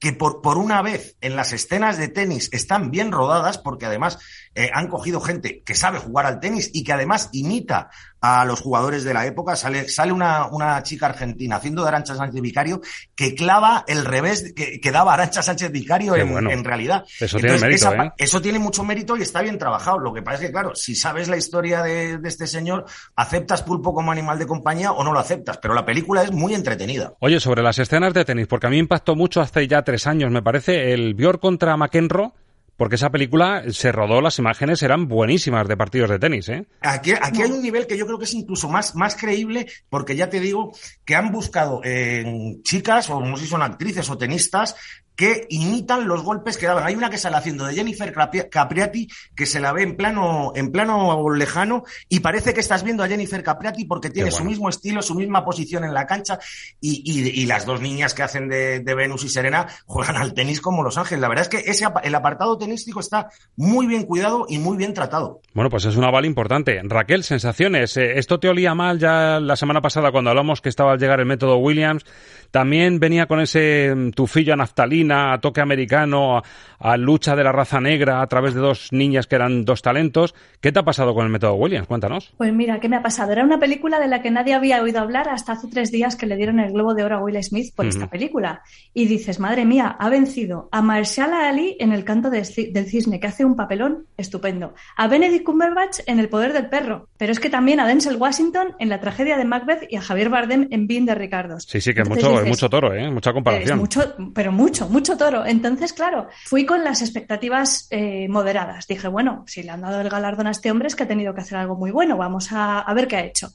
[0.01, 4.19] que por, por una vez en las escenas de tenis están bien rodadas, porque además
[4.61, 8.61] eh, han cogido gente que sabe jugar al tenis y que además imita a los
[8.61, 9.57] jugadores de la época.
[9.57, 12.81] Sale, sale una, una chica argentina haciendo de Arancha Sánchez Vicario
[13.15, 16.51] que clava el revés que, que daba Arancha Sánchez Vicario en, bueno.
[16.51, 17.05] en, realidad.
[17.19, 18.13] Eso Entonces, tiene mérito, esa, ¿eh?
[18.19, 19.99] Eso tiene mucho mérito y está bien trabajado.
[19.99, 22.85] Lo que pasa es que, claro, si sabes la historia de, de este señor,
[23.17, 25.57] aceptas pulpo como animal de compañía o no lo aceptas.
[25.57, 27.15] Pero la película es muy entretenida.
[27.21, 30.31] Oye, sobre las escenas de tenis, porque a mí impactó mucho hace ya tres años,
[30.31, 32.33] me parece, el Björk contra McEnroe
[32.81, 36.65] porque esa película se rodó, las imágenes eran buenísimas de partidos de tenis, ¿eh?
[36.81, 40.17] Aquí, aquí hay un nivel que yo creo que es incluso más, más creíble, porque
[40.17, 40.73] ya te digo
[41.05, 42.25] que han buscado eh,
[42.63, 44.77] chicas, o no sé si son actrices o tenistas,
[45.21, 46.83] que imitan los golpes que daban.
[46.83, 48.11] Hay una que sale haciendo de Jennifer
[48.49, 49.07] Capriati
[49.37, 53.09] que se la ve en plano, en plano lejano y parece que estás viendo a
[53.09, 54.43] Jennifer Capriati porque tiene bueno.
[54.43, 56.39] su mismo estilo, su misma posición en la cancha
[56.81, 60.33] y, y, y las dos niñas que hacen de, de, Venus y Serena juegan al
[60.33, 61.21] tenis como Los Ángeles.
[61.21, 64.95] La verdad es que ese, el apartado tenístico está muy bien cuidado y muy bien
[64.95, 65.43] tratado.
[65.53, 66.81] Bueno, pues es una bala importante.
[66.83, 67.95] Raquel, sensaciones.
[67.99, 71.21] Eh, esto te olía mal ya la semana pasada cuando hablamos que estaba al llegar
[71.21, 72.07] el método Williams.
[72.51, 76.43] También venía con ese mm, tufillo a naftalina, a toque americano, a,
[76.79, 80.35] a, lucha de la raza negra a través de dos niñas que eran dos talentos.
[80.61, 81.87] ¿Qué te ha pasado con el método Williams?
[81.87, 82.33] Cuéntanos.
[82.37, 83.33] Pues mira, ¿qué me ha pasado?
[83.33, 86.27] Era una película de la que nadie había oído hablar hasta hace tres días que
[86.27, 87.93] le dieron el Globo de Oro a Will Smith por uh -huh.
[87.93, 88.63] esta película.
[88.95, 92.43] Y dices, madre mía, ha vencido a Marshala Ali en El canto de,
[92.73, 94.75] del cisne, que hace un papelón estupendo.
[94.97, 97.09] A Benedict Cumberbatch en El poder del perro.
[97.17, 100.29] Pero es que también a Denzel Washington en La tragedia de Macbeth y a Javier
[100.29, 101.65] Bardem en Bean de Ricardos.
[101.69, 103.11] Sí, sí, que Entonces, es mucho, dices, mucho toro, ¿eh?
[103.11, 103.75] Mucha comparación.
[103.75, 105.47] Es mucho, pero mucho, mucho toro.
[105.47, 108.87] Entonces, claro, fui con las expectativas eh, moderadas.
[108.87, 111.35] Dije, bueno, si le han dado el galardón a este hombre es que ha tenido
[111.35, 112.17] que hacer algo muy bueno.
[112.17, 113.51] Vamos a, a ver qué ha hecho.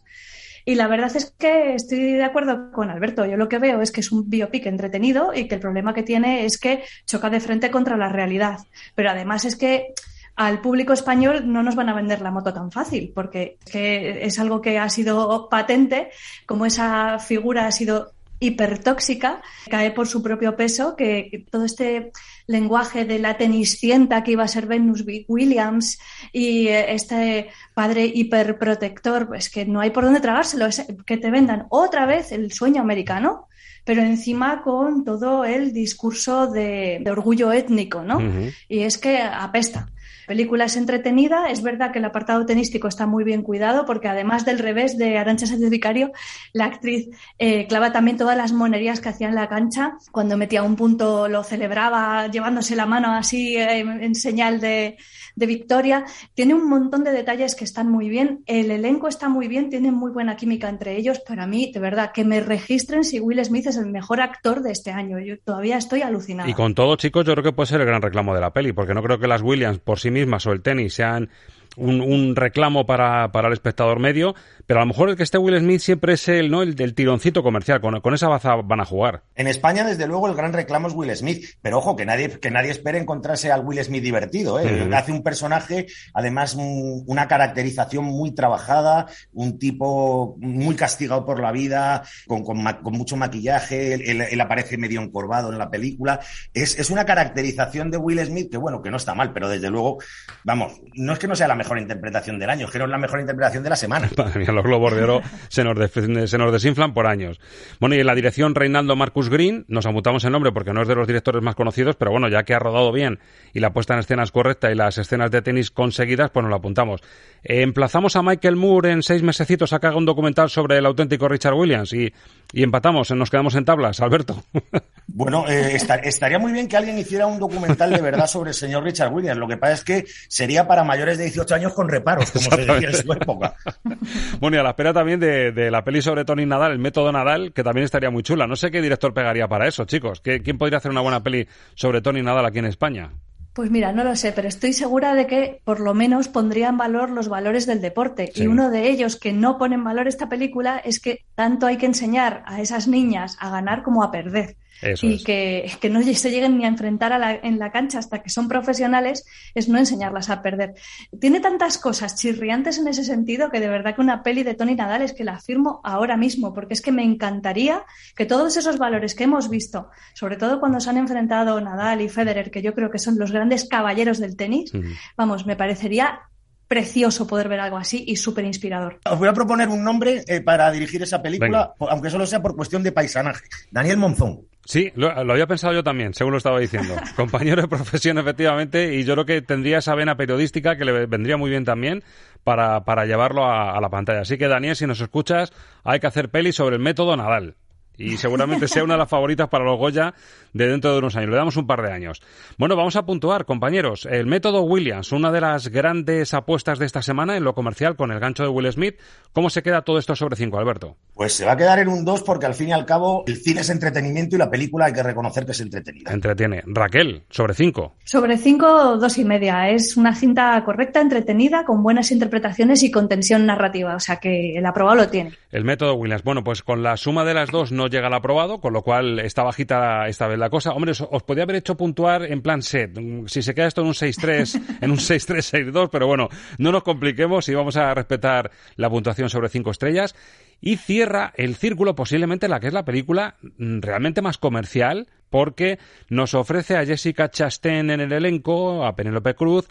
[0.68, 3.26] Y la verdad es que estoy de acuerdo con Alberto.
[3.26, 6.02] Yo lo que veo es que es un biopic entretenido y que el problema que
[6.02, 8.58] tiene es que choca de frente contra la realidad.
[8.96, 9.94] Pero además es que
[10.36, 14.62] al público español no nos van a vender la moto tan fácil, porque es, algo
[14.62, 16.10] que ha sido patente,
[16.46, 22.12] como esa figura ha sido hipertóxica, cae por su propio peso, que todo este
[22.48, 26.00] lenguaje de la teniscienta que iba a ser Venus Williams
[26.32, 31.66] y este padre hiperprotector, pues que no hay por dónde tragárselo, es que te vendan
[31.70, 33.48] otra vez el sueño americano,
[33.84, 38.18] pero encima con todo el discurso de, de orgullo étnico, ¿no?
[38.18, 38.54] Uh -huh.
[38.68, 39.90] Y es que apesta
[40.28, 44.46] película es entretenida, es verdad que el apartado tenístico está muy bien cuidado porque además
[44.46, 46.12] del revés de Arancha Sánchez Vicario,
[46.54, 47.10] la actriz
[47.40, 51.28] eh, clava también todas las monerías que hacía en la cancha, cuando metía un punto
[51.28, 54.98] lo celebraba llevándose la mano así eh, en señal de,
[55.36, 59.48] de victoria, tiene un montón de detalles que están muy bien, el elenco está muy
[59.48, 63.20] bien, tiene muy buena química entre ellos, para mí, de verdad, que me registren si
[63.20, 66.50] Will Smith es el mejor actor de este año, yo todavía estoy alucinada.
[66.50, 68.72] Y con todo, chicos, yo creo que puede ser el gran reclamo de la peli,
[68.74, 71.30] porque no creo que las Williams por sí mismas o el tenis sean
[71.78, 74.36] un, un reclamo para, para, el espectador medio,
[74.66, 76.62] pero a lo mejor el que esté Will Smith siempre es el, ¿no?
[76.62, 79.24] el del tironcito comercial, con, con esa baza van a jugar.
[79.36, 82.52] En España, desde luego, el gran reclamo es Will Smith, pero ojo, que nadie, que
[82.52, 84.60] nadie espere encontrarse al Will Smith divertido.
[84.60, 84.66] ¿eh?
[84.66, 84.96] Uh -huh.
[84.96, 91.52] Hace un personaje, además, un, una caracterización muy trabajada, un tipo muy castigado por la
[91.52, 96.20] vida, con, con, con mucho maquillaje, él, él, aparece medio encorvado en la película.
[96.54, 99.70] Es, es una caracterización de Will Smith que, bueno, que no está mal, pero desde
[99.70, 99.98] luego,
[100.44, 102.92] vamos, no es que no sea la mejor mejor interpretación del año, que no es
[102.92, 104.08] la mejor interpretación de la semana.
[104.18, 107.40] Madre mía, los globos de oro se nos, des- se nos desinflan por años.
[107.80, 110.88] Bueno, y en la dirección Reinaldo Marcus Green, nos apuntamos el nombre porque no es
[110.88, 113.18] de los directores más conocidos, pero bueno, ya que ha rodado bien
[113.54, 116.52] y la puesta en escena es correcta y las escenas de tenis conseguidas, pues nos
[116.52, 117.02] lo apuntamos.
[117.44, 120.86] Eh, emplazamos a Michael Moore en seis mesecitos a que haga un documental sobre el
[120.86, 122.14] auténtico Richard Williams y,
[122.54, 124.44] y empatamos, nos quedamos en tablas, Alberto.
[125.08, 128.54] Bueno, eh, esta- estaría muy bien que alguien hiciera un documental de verdad sobre el
[128.56, 129.38] señor Richard Williams.
[129.38, 132.58] Lo que pasa es que sería para mayores de 18 años con reparos, como se
[132.66, 133.56] decía en su época.
[134.40, 137.12] Bueno, y a la espera también de, de la peli sobre Tony Nadal, el método
[137.12, 138.46] Nadal, que también estaría muy chula.
[138.48, 140.22] No sé qué director pegaría para eso, chicos.
[140.22, 143.12] ¿Qué- ¿Quién podría hacer una buena peli sobre Tony Nadal aquí en España?
[143.54, 146.78] Pues mira, no lo sé, pero estoy segura de que por lo menos pondría en
[146.78, 148.30] valor los valores del deporte.
[148.36, 148.44] Sí.
[148.44, 151.78] Y uno de ellos que no pone en valor esta película es que tanto hay
[151.78, 154.58] que enseñar a esas niñas a ganar como a perder.
[154.86, 155.24] Eso y es.
[155.24, 158.30] que, que no se lleguen ni a enfrentar a la- en la cancha hasta que
[158.30, 160.76] son profesionales es no enseñarlas a perder.
[161.20, 164.76] Tiene tantas cosas chirriantes en ese sentido que de verdad que una peli de Tony
[164.76, 167.84] Nadal es que la afirmo ahora mismo, porque es que me encantaría
[168.16, 172.10] que todos esos valores que hemos visto, sobre todo cuando se han enfrentado Nadal y
[172.10, 174.72] Federer, que yo creo que son los grandes caballeros del tenis,
[175.18, 176.20] vamos, me parecería
[176.68, 179.00] precioso poder ver algo así y súper inspirador.
[179.06, 182.56] Os voy a proponer un nombre eh, para dirigir esa película, aunque solo sea por
[182.56, 183.46] cuestión de paisanaje.
[183.72, 184.42] Daniel Monzón.
[184.66, 186.96] Sí, lo, lo había pensado yo también, según lo estaba diciendo.
[187.16, 191.38] Compañero de profesión, efectivamente, y yo creo que tendría esa vena periodística que le vendría
[191.38, 192.04] muy bien también
[192.44, 194.22] para, para llevarlo a, a la pantalla.
[194.22, 197.56] Así que, Daniel, si nos escuchas, hay que hacer peli sobre el método Nadal.
[197.98, 200.14] Y seguramente sea una de las favoritas para los Goya
[200.54, 201.30] de dentro de unos años.
[201.30, 202.22] Le damos un par de años.
[202.58, 204.08] Bueno, vamos a puntuar, compañeros.
[204.10, 208.12] El método Williams, una de las grandes apuestas de esta semana en lo comercial con
[208.12, 208.96] el gancho de Will Smith.
[209.34, 210.96] ¿Cómo se queda todo esto sobre cinco, Alberto?
[211.14, 213.38] Pues se va a quedar en un 2 porque al fin y al cabo el
[213.38, 216.12] cine es entretenimiento y la película hay que reconocer que es entretenida.
[216.12, 216.64] Entretiene.
[216.66, 217.96] Raquel, sobre cinco.
[218.04, 219.70] Sobre cinco, dos y media.
[219.70, 223.96] Es una cinta correcta, entretenida, con buenas interpretaciones y con tensión narrativa.
[223.96, 225.34] O sea que el aprobado lo tiene.
[225.52, 226.24] El método Williams.
[226.24, 229.20] Bueno, pues con la suma de las dos no llega al aprobado, con lo cual
[229.20, 230.72] está bajita esta vez la cosa.
[230.72, 232.98] Hombre, os, podía haber hecho puntuar en plan set.
[233.00, 236.84] Mm, Si se queda esto en un 6-3, en un 6-3-6-2, pero bueno, no nos
[236.84, 240.16] compliquemos y vamos a respetar la puntuación sobre cinco estrellas.
[240.62, 245.80] Y cierra el círculo posiblemente la que es la película mm, realmente más comercial, porque
[246.10, 249.68] nos ofrece a Jessica Chastain en el elenco, a Penélope Cruz,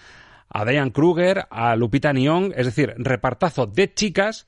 [0.49, 4.47] a Diane Kruger, a Lupita Nyong, es decir, repartazo de chicas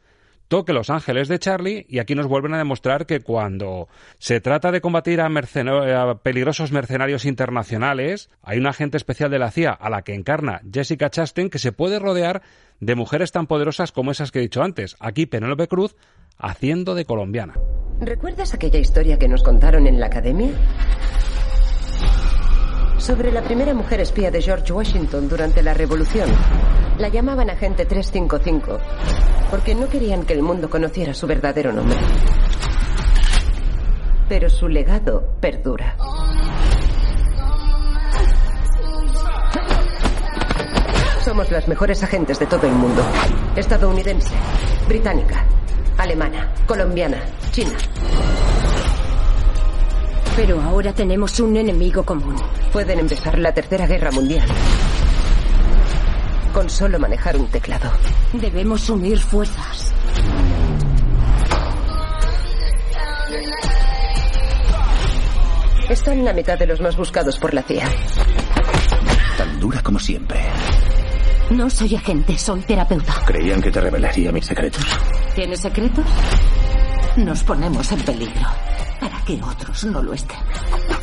[0.49, 4.71] toque Los Ángeles de Charlie y aquí nos vuelven a demostrar que cuando se trata
[4.71, 5.29] de combatir a,
[6.23, 11.11] peligrosos mercenarios internacionales, hay una agente especial de la CIA a la que encarna Jessica
[11.11, 12.43] Chastain que se puede rodear
[12.81, 14.97] de mujeres tan poderosas como esas que he dicho antes.
[15.01, 15.97] Aquí Penélope Cruz
[16.39, 17.55] haciendo de colombiana.
[18.01, 20.51] ¿Recuerdas aquella historia que nos contaron en la academia?
[22.99, 26.29] Sobre la primera mujer espía de George Washington durante la Revolución.
[26.99, 28.79] La llamaban Agente 355
[29.51, 31.99] porque no querían que el mundo conociera su verdadero nombre.
[34.29, 35.97] Pero su legado perdura.
[41.25, 43.03] Somos las mejores agentes de todo el mundo.
[43.57, 44.35] Estadounidense,
[44.89, 45.45] británica,
[45.99, 47.77] alemana, colombiana, china.
[50.37, 52.37] Pero ahora tenemos un enemigo común.
[52.71, 54.47] Pueden empezar la Tercera Guerra Mundial
[56.57, 57.93] con solo manejar un teclado.
[58.33, 59.93] Debemos unir fuerzas.
[65.91, 67.91] Está en la mitad de los más buscados por la CIA.
[69.37, 70.41] Tan dura como siempre.
[71.51, 73.23] No soy agente, soy terapeuta.
[73.27, 74.83] Creían que te revelaría mis secretos.
[75.35, 76.07] ¿Tienes secretos?
[77.19, 78.47] Nos ponemos en peligro
[79.27, 80.39] que otros no lo estén.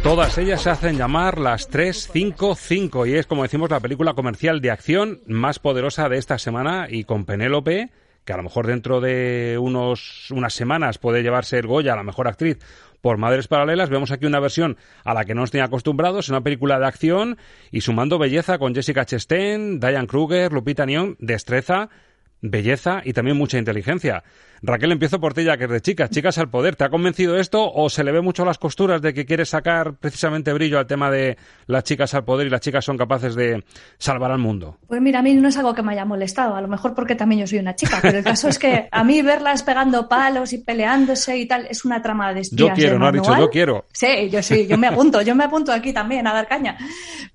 [0.01, 4.71] Todas ellas se hacen llamar las 355 y es, como decimos, la película comercial de
[4.71, 7.89] acción más poderosa de esta semana y con Penélope,
[8.23, 12.03] que a lo mejor dentro de unos, unas semanas puede llevarse el Goya a la
[12.03, 12.59] mejor actriz
[13.01, 13.89] por Madres Paralelas.
[13.89, 17.37] Vemos aquí una versión a la que no nos tenía acostumbrados, una película de acción
[17.71, 21.89] y sumando belleza con Jessica Chastain, Diane Kruger, Lupita Nyong, destreza,
[22.41, 24.23] belleza y también mucha inteligencia.
[24.65, 26.77] Raquel, empiezo por ti ya que es de chicas, chicas al poder.
[26.77, 29.95] ¿Te ha convencido esto o se le ve mucho las costuras de que quiere sacar
[29.95, 33.65] precisamente brillo al tema de las chicas al poder y las chicas son capaces de
[33.97, 34.77] salvar al mundo?
[34.87, 37.15] Pues mira, a mí no es algo que me haya molestado, a lo mejor porque
[37.15, 40.53] también yo soy una chica, pero el caso es que a mí verlas pegando palos
[40.53, 42.69] y peleándose y tal es una trama de espías.
[42.69, 43.85] Yo quiero, de no has dicho yo quiero.
[43.91, 46.77] Sí, yo sí, yo me apunto, yo me apunto aquí también a dar caña.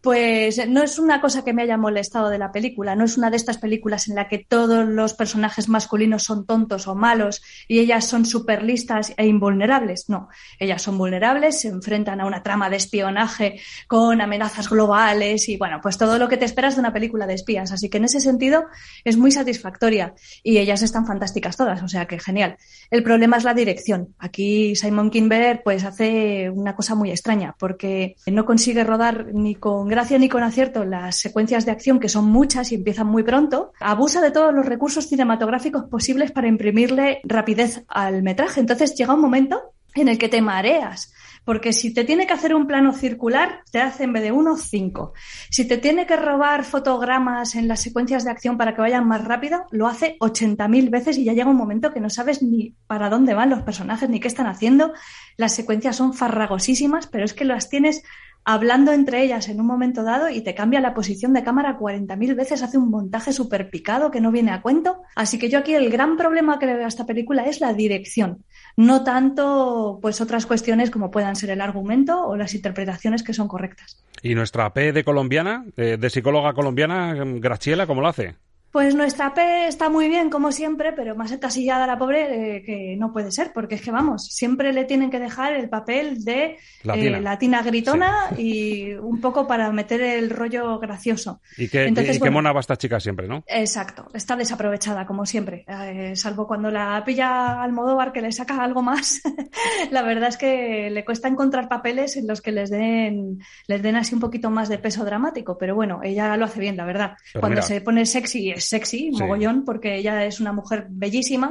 [0.00, 3.28] Pues no es una cosa que me haya molestado de la película, no es una
[3.28, 7.17] de estas películas en la que todos los personajes masculinos son tontos o malos
[7.66, 10.08] y ellas son súper listas e invulnerables.
[10.08, 10.28] No,
[10.58, 15.80] ellas son vulnerables, se enfrentan a una trama de espionaje con amenazas globales y bueno,
[15.82, 17.72] pues todo lo que te esperas de una película de espías.
[17.72, 18.64] Así que en ese sentido
[19.04, 22.56] es muy satisfactoria y ellas están fantásticas todas, o sea que genial.
[22.90, 24.14] El problema es la dirección.
[24.18, 29.88] Aquí Simon Kinberg pues hace una cosa muy extraña porque no consigue rodar ni con
[29.88, 33.72] gracia ni con acierto las secuencias de acción que son muchas y empiezan muy pronto.
[33.80, 38.60] Abusa de todos los recursos cinematográficos posibles para imprimirle rapidez al metraje.
[38.60, 41.12] Entonces llega un momento en el que te mareas.
[41.44, 44.58] Porque si te tiene que hacer un plano circular, te hace en vez de uno,
[44.58, 45.14] cinco.
[45.50, 49.24] Si te tiene que robar fotogramas en las secuencias de acción para que vayan más
[49.24, 53.08] rápido, lo hace 80.000 veces y ya llega un momento que no sabes ni para
[53.08, 54.92] dónde van los personajes ni qué están haciendo.
[55.38, 58.02] Las secuencias son farragosísimas, pero es que las tienes
[58.44, 62.34] hablando entre ellas en un momento dado y te cambia la posición de cámara 40.000
[62.34, 65.02] veces, hace un montaje súper picado que no viene a cuento.
[65.16, 67.74] Así que yo aquí el gran problema que le veo a esta película es la
[67.74, 68.44] dirección,
[68.76, 73.48] no tanto pues otras cuestiones como puedan ser el argumento o las interpretaciones que son
[73.48, 74.02] correctas.
[74.22, 78.34] ¿Y nuestra P de colombiana, de, psicóloga colombiana, Graciela, cómo lo hace?
[78.78, 82.94] Pues nuestra P está muy bien, como siempre, pero más encasillada la pobre eh, que
[82.96, 86.58] no puede ser, porque es que vamos, siempre le tienen que dejar el papel de
[86.84, 91.40] eh, latina, gritona y un poco para meter el rollo gracioso.
[91.56, 91.90] Y que,
[92.30, 93.42] mona va esta chica siempre, ¿no?
[93.48, 98.80] Exacto, está desaprovechada, como siempre, eh, salvo cuando la pilla Almodóvar que le saca algo
[98.80, 99.20] más.
[99.90, 103.96] la verdad es que le cuesta encontrar papeles en los que les den, les den
[103.96, 107.16] así un poquito más de peso dramático, pero bueno, ella lo hace bien, la verdad.
[107.40, 111.50] cuando se pone sexy sexy, mogollón, porque ella es una mujer bellísima.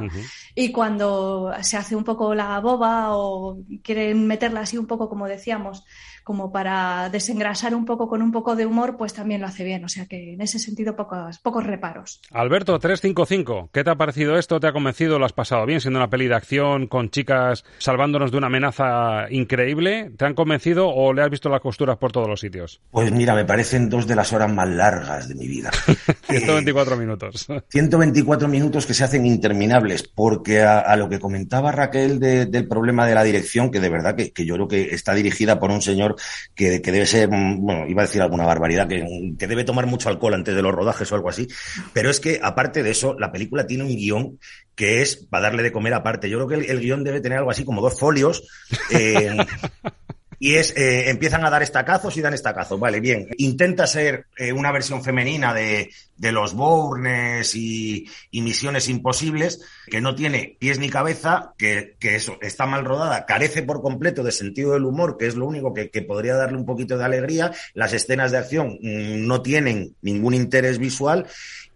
[0.54, 5.28] Y cuando se hace un poco la boba o quieren meterla así un poco, como
[5.28, 5.84] decíamos,
[6.28, 9.86] como para desengrasar un poco con un poco de humor, pues también lo hace bien.
[9.86, 12.20] O sea que en ese sentido pocos, pocos reparos.
[12.32, 14.60] Alberto, 355, ¿qué te ha parecido esto?
[14.60, 15.20] ¿Te ha convencido?
[15.20, 19.28] ¿Lo has pasado bien siendo una peli de acción con chicas salvándonos de una amenaza
[19.30, 20.12] increíble?
[20.18, 22.82] ¿Te han convencido o le has visto las costuras por todos los sitios?
[22.92, 25.72] Pues mira, me parecen dos de las horas más largas de mi vida.
[26.28, 27.48] 124 eh, minutos.
[27.70, 33.16] 124 minutos que se hacen interminables, porque a, lo que comentaba Raquel del problema de
[33.16, 36.17] la dirección, que de verdad que, que yo creo que está dirigida por un señor
[36.56, 40.10] que, debe ser, mm, bueno, iba a decir alguna barbaridad, que, que debe tomar mucho
[40.10, 41.48] alcohol antes de los rodajes o algo así,
[41.94, 44.40] pero es que aparte de eso, la película tiene un guion
[44.78, 46.30] que es para darle de comer aparte.
[46.30, 48.48] Yo creo que el, guion debe tener algo así como dos folios.
[48.92, 49.36] Eh,
[50.40, 52.80] y es, eh, empiezan a dar estacazos y dan estacazos.
[52.80, 53.28] Vale, bien.
[53.38, 60.02] Intenta ser eh, una versión femenina de, de los Bournes y, y, Misiones Imposibles, que
[60.02, 64.32] no tiene pies ni cabeza, que, que, eso está mal rodada, carece por completo de
[64.32, 67.52] sentido del humor, que es lo único que, que podría darle un poquito de alegría.
[67.74, 71.28] Las escenas de acción mm, no tienen ningún interés visual.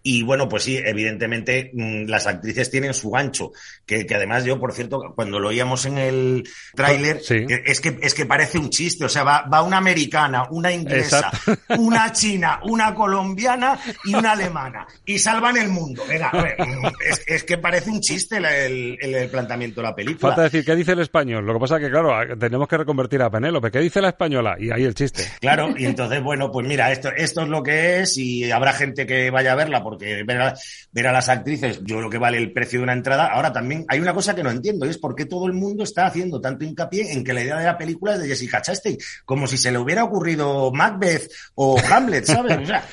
[0.04, 3.52] Y bueno, pues sí, evidentemente mm, las actrices tienen su gancho,
[3.86, 8.00] que, que, además yo, por cierto, cuando lo oíamos en el tráiler, eh, es, que,
[8.02, 11.32] es que parece un chiste, o sea, va, va una americana, una inglesa,
[11.78, 16.04] una china, una colombiana y una alemana, y salvan el mundo.
[16.08, 16.32] Venga,
[17.10, 20.30] es, es, que parece un chiste el, el, planteamiento de la película.
[20.30, 21.46] Falta decir, ¿qué dice el español?
[21.46, 23.72] Lo que pasa es que, claro, tenemos que reconvertir a Penélope.
[23.72, 24.56] ¿Qué dice la española?
[24.60, 25.26] Y ahí el chiste.
[25.40, 29.06] Claro, y entonces, bueno, pues mira, esto, esto es lo que es y habrá gente
[29.06, 30.54] que vaya a verla porque ver a,
[30.92, 33.28] ver a las actrices, yo creo que vale el precio de una entrada.
[33.28, 35.84] Ahora también hay una cosa que no entiendo y es por qué todo el mundo
[35.84, 38.98] está haciendo tanto hincapié en que la idea de la película es de Jessica Chastain,
[39.26, 42.58] como si se le hubiera ocurrido Macbeth o Hamlet, ¿sabes?
[42.58, 42.86] O sea,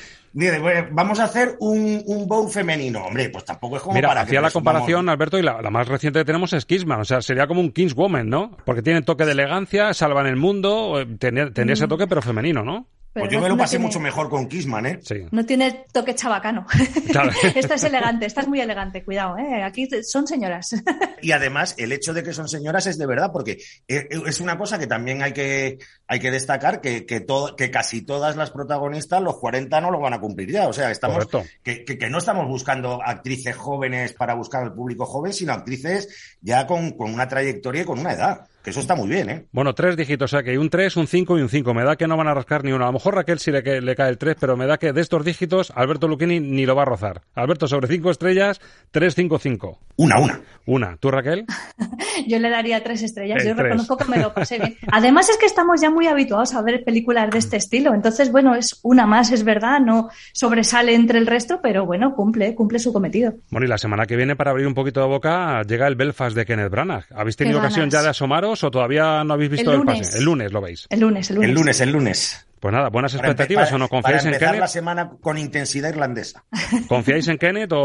[0.91, 3.05] vamos a hacer un, un bow femenino.
[3.05, 6.19] Hombre, pues tampoco es como Mira, para hacía la comparación, Alberto, y la, más reciente
[6.19, 7.01] que tenemos es Kissman.
[7.01, 8.57] O sea, sería como un Kingswoman, ¿no?
[8.65, 11.89] Porque tiene toque de elegancia, salvan el mundo, eh, tendría, tendría ese mm.
[11.89, 12.87] toque, pero femenino, ¿no?
[13.13, 14.99] Pues yo me lo pasé mucho mejor con Kissman, ¿eh?
[15.01, 15.25] Sí.
[15.31, 16.65] No tiene toque chabacano.
[17.55, 19.63] esta es elegante, esta es muy elegante, cuidado, ¿eh?
[19.63, 20.75] Aquí son señoras.
[21.21, 24.57] y además, el hecho de que son señoras es de verdad, porque eh, es una
[24.57, 28.51] cosa que también hay que, hay que destacar, que, que, todo, que casi todas las
[28.51, 30.67] protagonistas, los 40 no lo van a cumplir ya.
[30.67, 31.27] O sea, estamos,
[31.63, 36.67] que, que, no estamos buscando actrices jóvenes para buscar al público joven, sino actrices ya
[36.67, 38.45] con, con una trayectoria y con una edad.
[38.63, 39.45] Que eso está muy bien, ¿eh?
[39.51, 41.73] Bueno, tres dígitos, o sea que un 3, un 5 y un 5.
[41.73, 42.83] Me da que no van a rascar ni uno.
[42.83, 44.99] A lo mejor Raquel sí le, le cae el 3, pero me da que de
[44.99, 47.21] estos dígitos Alberto Luquini ni lo va a rozar.
[47.35, 48.59] Alberto, sobre 5 estrellas,
[48.91, 49.79] 3, 5, 5.
[49.95, 50.41] Una, una.
[50.65, 50.97] Una.
[50.97, 51.45] ¿Tú, Raquel?
[52.27, 53.43] Yo le daría tres estrellas.
[53.45, 54.77] Yo reconozco que me lo pasé bien.
[54.91, 57.93] Además es que estamos ya muy habituados a ver películas de este estilo.
[57.93, 59.79] Entonces, bueno, es una más, es verdad.
[59.79, 63.35] No sobresale entre el resto, pero bueno, cumple, cumple su cometido.
[63.51, 66.35] Bueno, y la semana que viene, para abrir un poquito de boca, llega el Belfast
[66.35, 67.05] de Kenneth Branagh.
[67.15, 70.17] ¿Habéis tenido ocasión ya de asomaros o todavía no habéis visto el, pase?
[70.17, 70.87] El lunes lo veis.
[70.89, 71.49] El lunes, el lunes.
[71.49, 72.45] El lunes, el lunes.
[72.59, 74.69] Pues nada, buenas Para expectativas empe- o no para confiáis en empezar la Kenneth.
[74.69, 76.43] semana con intensidad irlandesa.
[76.87, 77.79] ¿Confiáis en Kenneth o,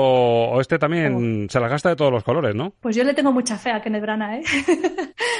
[0.51, 2.75] o este también se la gasta de todos los colores, no?
[2.81, 4.43] Pues yo le tengo mucha fe a Kenneth Branagh, ¿eh?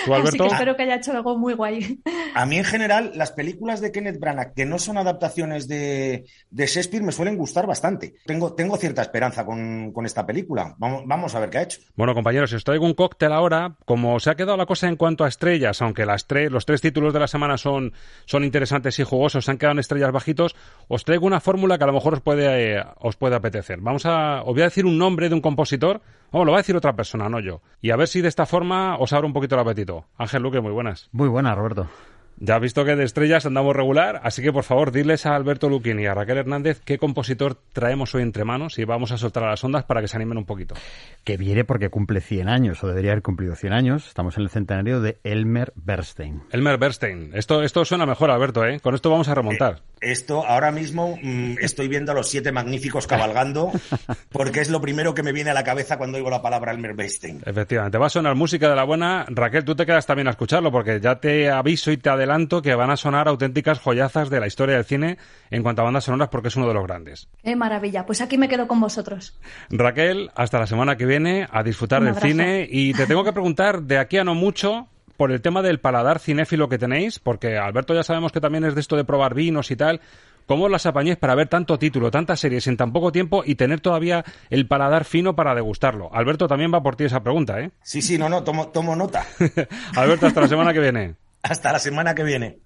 [0.05, 2.01] ¿Tú, Así que espero que haya hecho algo muy guay.
[2.35, 6.67] A mí en general las películas de Kenneth Branagh que no son adaptaciones de, de
[6.67, 8.15] Shakespeare me suelen gustar bastante.
[8.27, 10.75] Tengo, tengo cierta esperanza con, con esta película.
[10.79, 11.81] Vamos, vamos a ver qué ha hecho.
[11.97, 14.97] Bueno, compañeros, si os traigo un cóctel ahora, como se ha quedado la cosa en
[14.97, 17.93] cuanto a estrellas, aunque las tres, los tres títulos de la semana son,
[18.27, 20.57] son interesantes y jugosos, se han quedado en estrellas bajitos,
[20.89, 23.81] os traigo una fórmula que a lo mejor os puede, eh, os puede apetecer.
[23.81, 26.01] Vamos a, os voy a decir un nombre de un compositor,
[26.31, 27.61] o lo va a decir otra persona, no yo.
[27.81, 30.07] Y a ver si de esta forma os abre un poquito el apetito.
[30.17, 31.09] Ángel Luque, muy buenas.
[31.13, 31.89] Muy buena, Roberto.
[32.37, 35.69] Ya has visto que de estrellas andamos regular, así que por favor diles a Alberto
[35.69, 39.45] Luquín y a Raquel Hernández qué compositor traemos hoy entre manos y vamos a soltar
[39.45, 40.75] a las ondas para que se animen un poquito.
[41.23, 44.09] Que viene porque cumple 100 años, o debería haber cumplido 100 años.
[44.09, 46.43] Estamos en el centenario de Elmer Bernstein.
[46.51, 47.31] Elmer Bernstein.
[47.35, 48.81] Esto, esto suena mejor, Alberto, ¿eh?
[48.81, 49.83] Con esto vamos a remontar.
[50.01, 53.73] Esto ahora mismo mm, estoy viendo a los siete magníficos cabalgando
[54.33, 56.95] porque es lo primero que me viene a la cabeza cuando oigo la palabra Elmer
[56.95, 57.43] Bernstein.
[57.47, 59.25] Efectivamente, va a sonar música de la buena.
[59.29, 62.24] Raquel, tú te quedas también a escucharlo porque ya te aviso y te adelanto
[62.63, 65.19] que van a sonar auténticas joyazas de la historia del cine
[65.51, 67.29] en cuanto a bandas sonoras porque es uno de los grandes.
[67.43, 68.07] Qué maravilla.
[68.07, 69.39] Pues aquí me quedo con vosotros.
[69.71, 72.27] Raquel, hasta la semana que viene a disfrutar Un del abrazo.
[72.29, 75.79] cine y te tengo que preguntar de aquí a no mucho por el tema del
[75.81, 79.35] paladar cinéfilo que tenéis, porque Alberto ya sabemos que también es de esto de probar
[79.35, 80.01] vinos y tal.
[80.47, 83.81] ¿Cómo las apañéis para ver tanto título, tantas series en tan poco tiempo y tener
[83.81, 86.11] todavía el paladar fino para degustarlo?
[86.13, 87.71] Alberto también va por ti esa pregunta, ¿eh?
[87.83, 89.25] Sí, sí, no, no, tomo, tomo nota.
[89.97, 91.15] Alberto, hasta la semana que viene.
[91.47, 92.59] Hasta la semana que viene.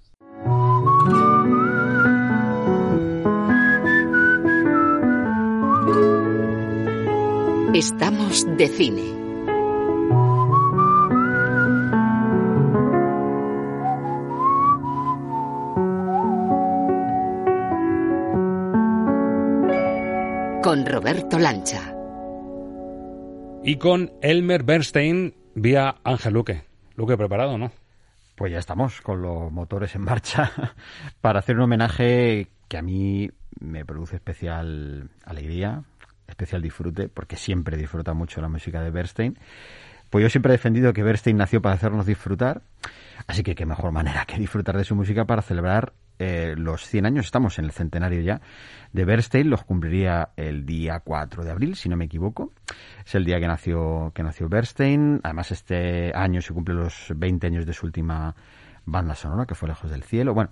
[7.74, 9.02] Estamos de cine.
[20.62, 21.94] Con Roberto Lancha.
[23.64, 26.62] Y con Elmer Bernstein vía Ángel Luque.
[26.94, 27.72] Luque, ¿preparado no?
[28.38, 30.52] Pues ya estamos con los motores en marcha
[31.20, 33.28] para hacer un homenaje que a mí
[33.58, 35.82] me produce especial alegría,
[36.28, 39.36] especial disfrute, porque siempre disfruta mucho la música de Bernstein.
[40.08, 42.62] Pues yo siempre he defendido que Bernstein nació para hacernos disfrutar,
[43.26, 47.06] así que qué mejor manera que disfrutar de su música para celebrar eh, los 100
[47.06, 48.40] años, estamos en el centenario ya,
[48.92, 52.52] de Bernstein, los cumpliría el día 4 de abril, si no me equivoco.
[53.04, 57.46] Es el día que nació, que nació Bernstein, además este año se cumplen los 20
[57.46, 58.34] años de su última
[58.84, 60.34] banda sonora, que fue Lejos del Cielo.
[60.34, 60.50] Bueno,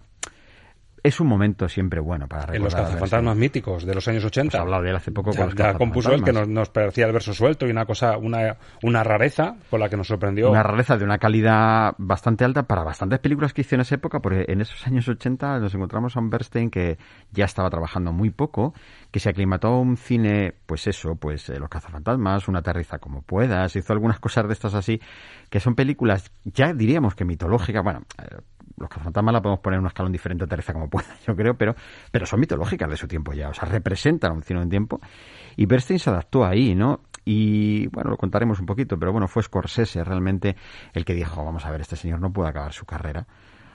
[1.07, 2.57] es un momento siempre bueno para recordar.
[2.57, 4.57] En los cazafantasmas míticos de los años 80.
[4.57, 7.07] Hemos hablado de él hace poco Ya, con los ya compuso él que nos parecía
[7.07, 10.50] el verso suelto y una cosa, una, una rareza con la que nos sorprendió.
[10.50, 14.20] Una rareza de una calidad bastante alta para bastantes películas que hizo en esa época,
[14.20, 16.98] porque en esos años 80 nos encontramos a un Bernstein que
[17.30, 18.74] ya estaba trabajando muy poco,
[19.11, 23.22] que se aclimató a un cine, pues eso, pues eh, Los cazafantasmas, Una aterriza como
[23.22, 25.00] puedas, hizo algunas cosas de estas así,
[25.50, 28.36] que son películas ya diríamos que mitológicas, bueno, eh,
[28.77, 31.57] los cazafantasmas la podemos poner en un escalón diferente a Aterriza como pueda, yo creo,
[31.57, 31.74] pero,
[32.11, 35.01] pero son mitológicas de su tiempo ya, o sea, representan un cine en tiempo.
[35.57, 37.01] Y Bernstein se adaptó ahí, ¿no?
[37.24, 40.55] Y bueno, lo contaremos un poquito, pero bueno, fue Scorsese realmente
[40.93, 43.27] el que dijo, vamos a ver, este señor no puede acabar su carrera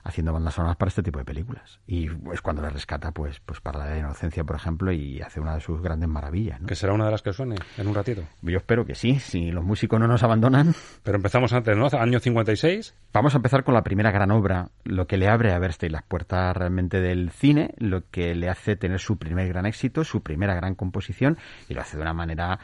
[0.04, 1.80] haciendo bandas sonoras para este tipo de películas.
[1.88, 5.56] Y es cuando le rescata, pues, pues para la inocencia, por ejemplo, y hace una
[5.56, 6.68] de sus grandes maravillas, ¿no?
[6.68, 8.24] Que será una de las que suene en un ratito.
[8.42, 10.74] Yo espero que sí, si los músicos no nos abandonan.
[11.04, 11.88] Pero empezamos antes, ¿no?
[11.92, 12.96] Año 56.
[13.14, 16.04] Vamos a empezar con la primera gran obra, lo que le abre a Bernstein las
[16.04, 20.56] puertas realmente del cine, lo que le hace tener su primer gran éxito, su primera
[20.56, 21.38] gran composición,
[21.70, 22.60] y lo hace de una manera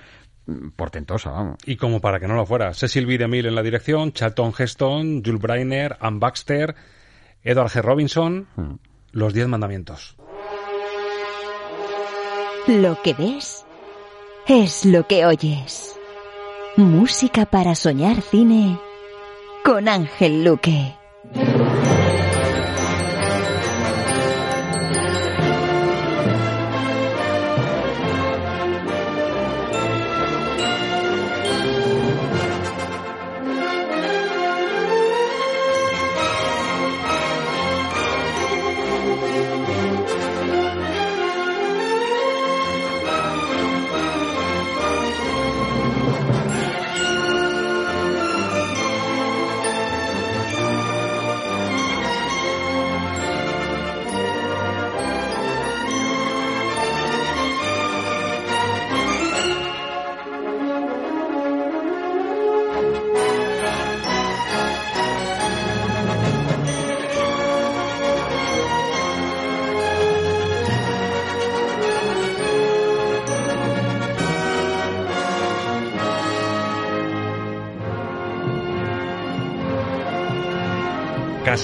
[0.46, 1.58] mm, portentosa, vamos.
[1.66, 3.18] Y como para que no lo fuera, Cecil B.
[3.18, 6.76] DeMille en la dirección, Charlton Heston, Jules Breiner, Ann Baxter,
[7.44, 7.82] Edward G.
[7.82, 8.48] Robinson,
[9.12, 10.16] Los Diez Mandamientos.
[12.68, 13.66] Lo que ves
[14.48, 15.98] es lo que oyes.
[16.76, 18.80] Música para soñar cine
[19.64, 20.96] con Ángel Luque.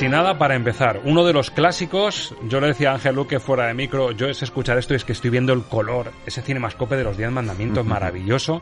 [0.03, 0.99] Casi nada para empezar.
[1.05, 4.43] Uno de los clásicos, yo le decía a Ángel Luque fuera de micro, yo es
[4.43, 7.85] escuchar esto y es que estoy viendo el color, ese cinemascope de los Diez Mandamientos
[7.85, 8.61] maravilloso,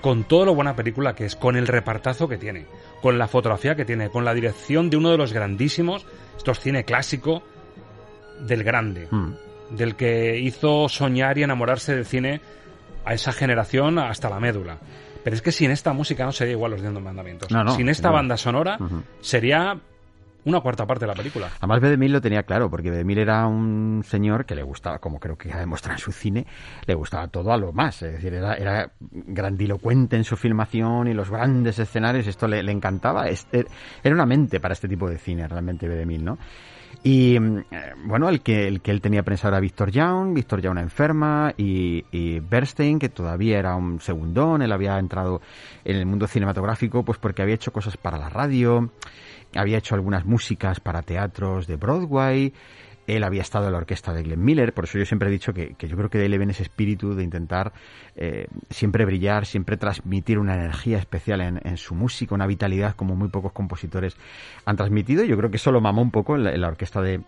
[0.00, 2.66] con todo lo buena película que es, con el repartazo que tiene,
[3.00, 6.58] con la fotografía que tiene, con la dirección de uno de los grandísimos, esto es
[6.58, 7.44] cine clásico,
[8.40, 9.06] del grande,
[9.70, 12.40] del que hizo soñar y enamorarse del cine
[13.04, 14.78] a esa generación hasta la médula.
[15.22, 17.48] Pero es que sin esta música no sería igual los Diez Mandamientos.
[17.52, 18.14] No, no, sin esta no.
[18.14, 18.76] banda sonora
[19.20, 19.78] sería
[20.44, 21.48] una cuarta parte de la película.
[21.58, 25.36] Además, Bedemil lo tenía claro, porque Bedemil era un señor que le gustaba, como creo
[25.36, 26.46] que ha demostrado en su cine,
[26.86, 28.02] le gustaba todo a lo más.
[28.02, 33.28] Es decir, era, grandilocuente en su filmación y los grandes escenarios, esto le, encantaba.
[33.28, 33.66] Este-
[34.02, 36.38] era una mente para este tipo de cine, realmente, Bedemil, ¿no?
[37.02, 40.60] Y mm, eh, bueno, el que, el que él tenía pensado era Víctor Young, Víctor
[40.60, 45.40] Young enferma y, y Bernstein, que todavía era un segundón, él había entrado
[45.84, 48.90] en el mundo cinematográfico pues porque había hecho cosas para la radio,
[49.54, 52.52] había hecho algunas músicas para teatros de Broadway,
[53.16, 55.52] él había estado en la orquesta de Glenn Miller, por eso yo siempre he dicho
[55.52, 57.72] que, yo creo que de él le viene ese espíritu de intentar
[58.16, 63.28] eh, siempre brillar, siempre transmitir una energía especial en, su música, una vitalidad como muy
[63.28, 64.16] pocos compositores
[64.64, 65.24] han transmitido.
[65.24, 67.22] Yo creo que eso lo mamó un poco en la, orquesta de,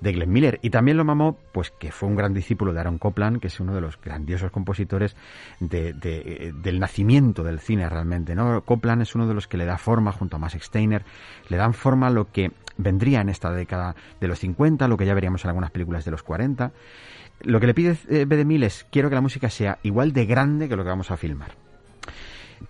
[0.00, 0.58] de Glenn Miller.
[0.62, 3.60] Y también lo mamó, pues que fue un gran discípulo de Aaron Copland, que es
[3.60, 5.16] uno de los grandiosos compositores
[5.60, 8.34] de- del nacimiento del cine realmente.
[8.64, 11.04] Copland es uno de los que le da forma, junto a Max Steiner,
[11.48, 15.06] le dan forma a lo que vendría en esta década de los 50, lo que
[15.06, 16.72] ya veríamos en algunas películas de los 40.
[17.42, 18.26] Lo que le pide eh,
[18.62, 21.52] es, quiero que la música sea igual de grande que lo que vamos a filmar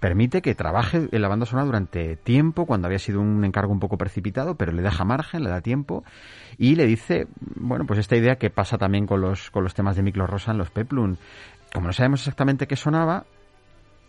[0.01, 3.81] permite que trabaje en la banda sonora durante tiempo, cuando había sido un encargo un
[3.81, 6.05] poco precipitado, pero le deja margen, le da tiempo
[6.59, 9.97] y le dice, bueno, pues esta idea que pasa también con los, con los temas
[9.97, 11.17] de Miklos Rosa en los Peplum.
[11.73, 13.25] Como no sabemos exactamente qué sonaba,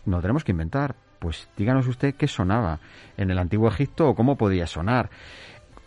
[0.04, 0.94] no tenemos que inventar.
[1.18, 2.78] Pues díganos usted qué sonaba
[3.16, 5.10] en el antiguo Egipto o cómo podía sonar.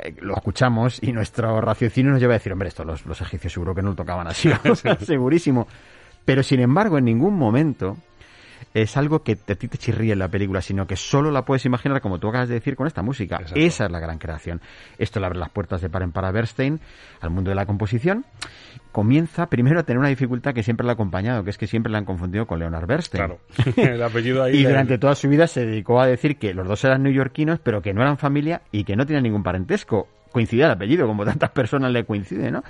[0.01, 3.53] Eh, Lo escuchamos y nuestro raciocinio nos lleva a decir, hombre, esto los, los egipcios
[3.53, 5.67] seguro que no lo tocaban así, o sea, segurísimo.
[6.25, 7.97] Pero sin embargo, en ningún momento
[8.73, 11.65] es algo que a ti te chirría en la película, sino que solo la puedes
[11.65, 13.41] imaginar, como tú acabas de decir, con esta música.
[13.55, 14.61] Esa es la gran creación.
[14.97, 16.79] Esto le abre las puertas de par en par a Bernstein
[17.19, 18.25] al mundo de la composición.
[18.91, 21.91] Comienza primero a tener una dificultad que siempre le ha acompañado, que es que siempre
[21.91, 23.23] le han confundido con Leonard Bernstein.
[23.23, 23.39] Claro.
[23.77, 24.57] El apellido ahí.
[24.61, 27.81] Y durante toda su vida se dedicó a decir que los dos eran neoyorquinos, pero
[27.81, 30.07] que no eran familia y que no tenían ningún parentesco.
[30.31, 32.63] Coincidía el apellido, como tantas personas le coincide, ¿no?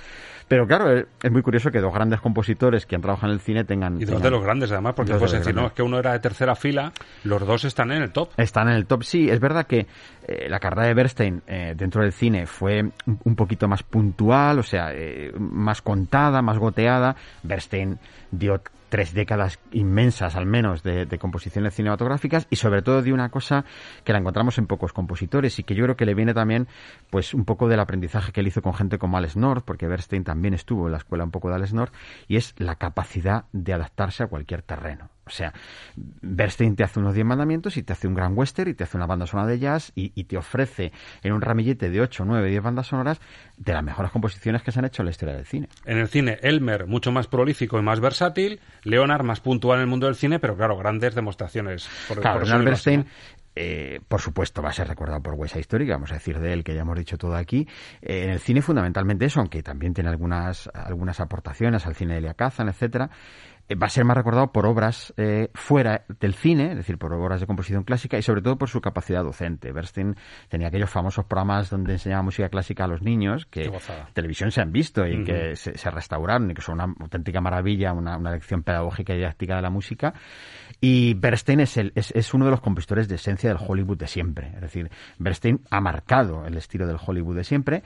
[0.52, 3.40] Pero claro, es es muy curioso que dos grandes compositores que han trabajado en el
[3.40, 3.96] cine tengan...
[3.96, 6.12] Y dos tengan- de los grandes, además, porque puedes decir, no, es que uno era
[6.12, 6.92] de tercera fila,
[7.24, 8.28] los dos están en el top.
[8.36, 9.30] Están en el top, sí.
[9.30, 9.86] Es verdad que
[10.28, 14.58] eh, la carrera de Bernstein eh, dentro del cine fue un, un poquito más puntual,
[14.58, 17.16] o sea, eh, más contada, más goteada.
[17.42, 17.98] Bernstein
[18.30, 18.60] dio
[18.92, 23.64] tres décadas inmensas, al menos, de, de composiciones cinematográficas y sobre todo dio una cosa
[24.04, 26.68] que la encontramos en pocos compositores y que yo creo que le viene también,
[27.08, 30.24] pues, un poco del aprendizaje que él hizo con gente como Alex North, porque Bernstein
[30.24, 31.94] también estuvo en la escuela un poco de Alex North,
[32.28, 35.08] y es la capacidad de adaptarse a cualquier terreno.
[35.26, 35.52] O sea,
[35.96, 38.96] Bernstein te hace unos 10 mandamientos y te hace un gran western y te hace
[38.96, 40.92] una banda sonora de jazz y, y te ofrece
[41.22, 43.20] en un ramillete de 8, 9, 10 bandas sonoras
[43.56, 45.68] de las mejores composiciones que se han hecho en la historia del cine.
[45.84, 49.88] En el cine, Elmer mucho más prolífico y más versátil, Leonard más puntual en el
[49.88, 51.88] mundo del cine, pero claro, grandes demostraciones.
[52.08, 53.06] Por, Claro, por Leonard Bernstein,
[53.54, 56.38] eh, por supuesto, va a ser recordado por West Side Story, que vamos a decir
[56.38, 57.68] de él, que ya hemos dicho todo aquí.
[58.00, 62.18] Eh, en el cine, fundamentalmente eso, aunque también tiene algunas, algunas aportaciones al cine de
[62.18, 63.10] Elia Kazan, etcétera.
[63.72, 67.12] Eh, Va a ser más recordado por obras eh, fuera del cine, es decir, por
[67.12, 69.72] obras de composición clásica y sobre todo por su capacidad docente.
[69.72, 70.16] Bernstein
[70.48, 73.72] tenía aquellos famosos programas donde enseñaba música clásica a los niños que en
[74.12, 77.92] televisión se han visto y que se, se restauraron y que son una auténtica maravilla,
[77.92, 80.14] una, una lección pedagógica y didáctica de la música.
[80.80, 84.08] Y Bernstein es, el, es, es uno de los compositores de esencia del Hollywood de
[84.08, 84.50] siempre.
[84.54, 87.82] Es decir, Bernstein ha marcado el estilo del Hollywood de siempre.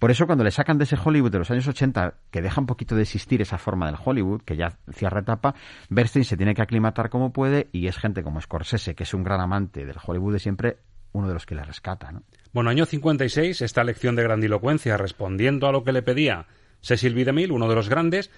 [0.00, 2.66] Por eso cuando le sacan de ese Hollywood de los años 80, que deja un
[2.66, 5.54] poquito de existir esa forma del Hollywood, que ya cierra etapa,
[5.90, 9.22] Bernstein se tiene que aclimatar como puede y es gente como Scorsese, que es un
[9.22, 10.78] gran amante del Hollywood de siempre,
[11.12, 12.22] uno de los que le rescata, ¿no?
[12.54, 16.46] Bueno, año 56, esta lección de grandilocuencia respondiendo a lo que le pedía
[16.80, 17.26] Cecil B.
[17.26, 18.30] DeMille, uno de los grandes,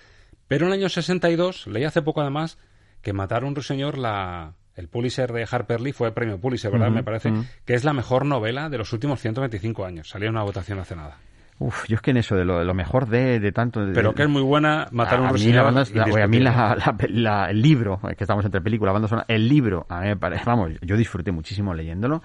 [0.48, 2.58] pero en el año 62, leí hace poco además,
[3.02, 6.90] que Matar a un ruiseñor, la, el Pulitzer de Harper Lee fue premio Pulitzer, ¿verdad?
[6.90, 7.32] Me parece
[7.64, 10.08] que es la mejor novela de los últimos 125 años.
[10.08, 11.18] Salió en una votación hace nada.
[11.62, 13.84] Uf, yo es que en eso, de lo, de lo mejor de, de tanto...
[13.86, 15.56] de- Pero que es muy buena Matar a un mí, ruiseñor.
[15.56, 18.92] la banda- la- oye, a mí la- la- el libro, es que estamos entre película,
[18.92, 22.22] banda sonora, el libro, a mí me parece, vamos, yo disfruté muchísimo leyéndolo.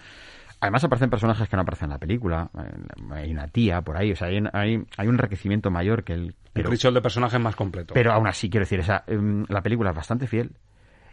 [0.59, 2.71] Además aparecen personajes que no aparecen en la película, eh,
[3.11, 6.33] hay una tía por ahí, o sea, hay, hay, hay un enriquecimiento mayor que el...
[6.51, 7.93] Pero, crisol de personajes más completo.
[7.93, 10.49] pero aún así, quiero decir, esa, em, la película es bastante fiel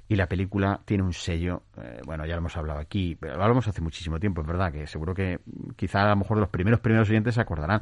[0.06, 3.42] y la película tiene un sello, eh, bueno, ya lo hemos hablado aquí, pero lo
[3.42, 5.40] hablamos hace muchísimo tiempo, es verdad, que seguro que
[5.76, 7.80] quizá a lo mejor los primeros primeros oyentes se acordarán.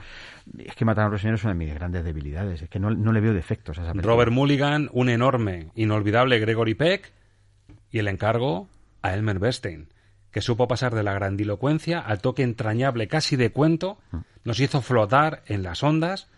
[0.58, 2.90] Es que Matar a un ruiseñor es una de mis grandes debilidades, es que no,
[2.90, 4.14] no le veo defectos a esa película.
[4.14, 7.12] Robert Mulligan, un enorme, inolvidable Gregory Peck
[7.90, 8.68] y el encargo
[9.02, 9.88] a Elmer Bernstein,
[10.30, 13.98] que supo pasar de la grandilocuencia al toque entrañable casi de cuento,
[14.44, 16.28] nos hizo flotar en las ondas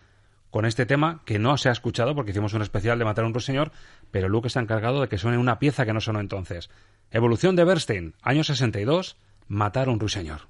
[0.55, 3.27] con este tema que no se ha escuchado porque hicimos un especial de Matar a
[3.27, 3.73] un ruiseñor,
[4.13, 6.71] pero Luke está encargado de que suene una pieza que no sonó entonces.
[7.11, 9.17] Evolución de Bernstein, año 62,
[9.49, 10.43] Matar a un ruiseñor.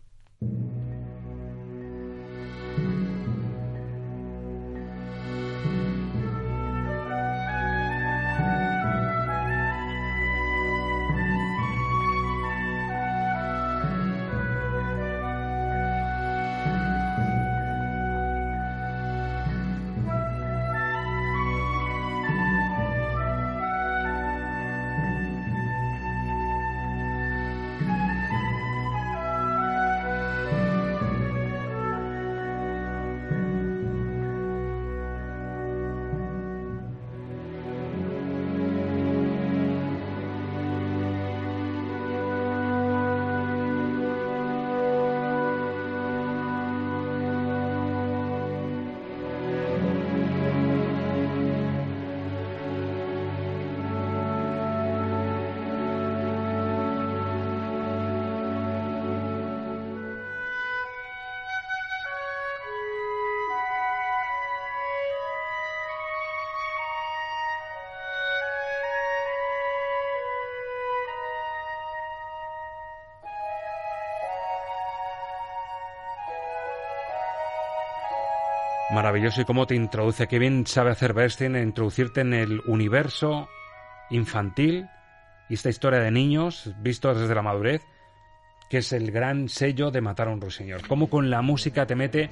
[78.91, 83.49] Maravilloso y cómo te introduce, qué bien sabe hacer Bernstein introducirte en el universo
[84.11, 84.87] infantil
[85.49, 87.83] y esta historia de niños vistos desde la madurez,
[88.69, 90.87] que es el gran sello de matar a un ruiseñor.
[90.87, 92.31] Cómo con la música te mete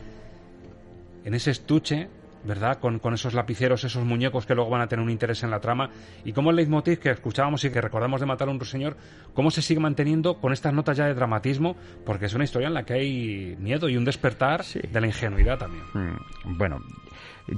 [1.24, 2.08] en ese estuche
[2.44, 2.78] ¿verdad?
[2.78, 5.60] Con, con, esos lapiceros, esos muñecos que luego van a tener un interés en la
[5.60, 5.90] trama.
[6.24, 8.96] Y cómo el leitmotiv que escuchábamos y que recordamos de Matar a un ruiseñor,
[9.34, 12.74] cómo se sigue manteniendo con estas notas ya de dramatismo, porque es una historia en
[12.74, 15.84] la que hay miedo y un despertar de la ingenuidad también.
[15.94, 16.80] Mm, bueno,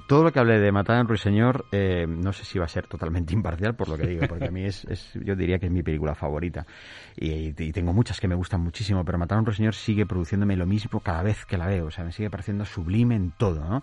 [0.06, 2.68] todo lo que hable de Matar a un ruiseñor, eh, no sé si va a
[2.68, 5.66] ser totalmente imparcial por lo que digo, porque a mí es, es yo diría que
[5.66, 6.66] es mi película favorita.
[7.16, 10.56] Y, y, tengo muchas que me gustan muchísimo, pero Matar a un ruiseñor sigue produciéndome
[10.56, 11.86] lo mismo cada vez que la veo.
[11.86, 13.82] O sea, me sigue pareciendo sublime en todo, ¿no?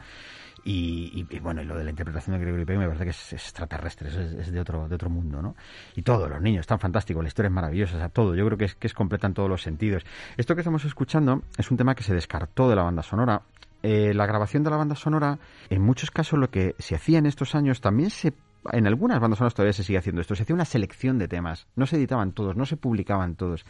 [0.64, 4.10] Y, bueno, y lo de la interpretación de Gregory Peck me parece que es, extraterrestre,
[4.10, 5.56] es, es, de otro de otro mundo, ¿no?
[5.96, 8.58] Y todo, los niños están fantásticos, la historia es maravillosa, o sea, todo, yo creo
[8.58, 10.04] que es, que es completa en todos los sentidos.
[10.38, 13.42] Esto que estamos escuchando es un tema que se descartó de la banda sonora.
[13.84, 15.40] Eh, la grabación de la banda sonora,
[15.72, 18.34] en muchos casos lo que se hacía en estos años también se
[18.72, 21.66] en algunas bandas sonoras todavía se sigue haciendo esto, se hacía una selección de temas,
[21.76, 23.66] no se editaban todos, no se publicaban todos.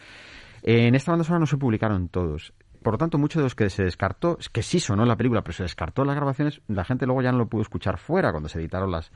[0.64, 3.70] En esta banda sonora no se publicaron todos por lo tanto, mucho de los que
[3.70, 7.22] se descartó, que sí sonó la película, pero se descartó las grabaciones, la gente luego
[7.22, 9.12] ya no lo pudo escuchar fuera cuando se editaron las.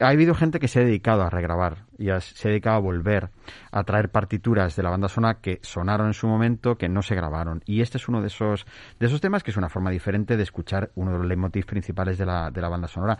[0.00, 3.28] Ha habido gente que se ha dedicado a regrabar y se ha dedicado a volver
[3.70, 7.14] a traer partituras de la banda sonora que sonaron en su momento, que no se
[7.14, 7.62] grabaron.
[7.66, 8.64] Y este es uno de esos,
[8.98, 12.16] de esos temas que es una forma diferente de escuchar uno de los leitmotivs principales
[12.16, 13.18] de la, de la banda sonora.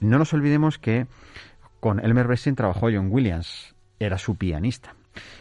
[0.00, 1.06] No nos olvidemos que
[1.78, 4.94] con Elmer Bernstein trabajó John Williams, era su pianista.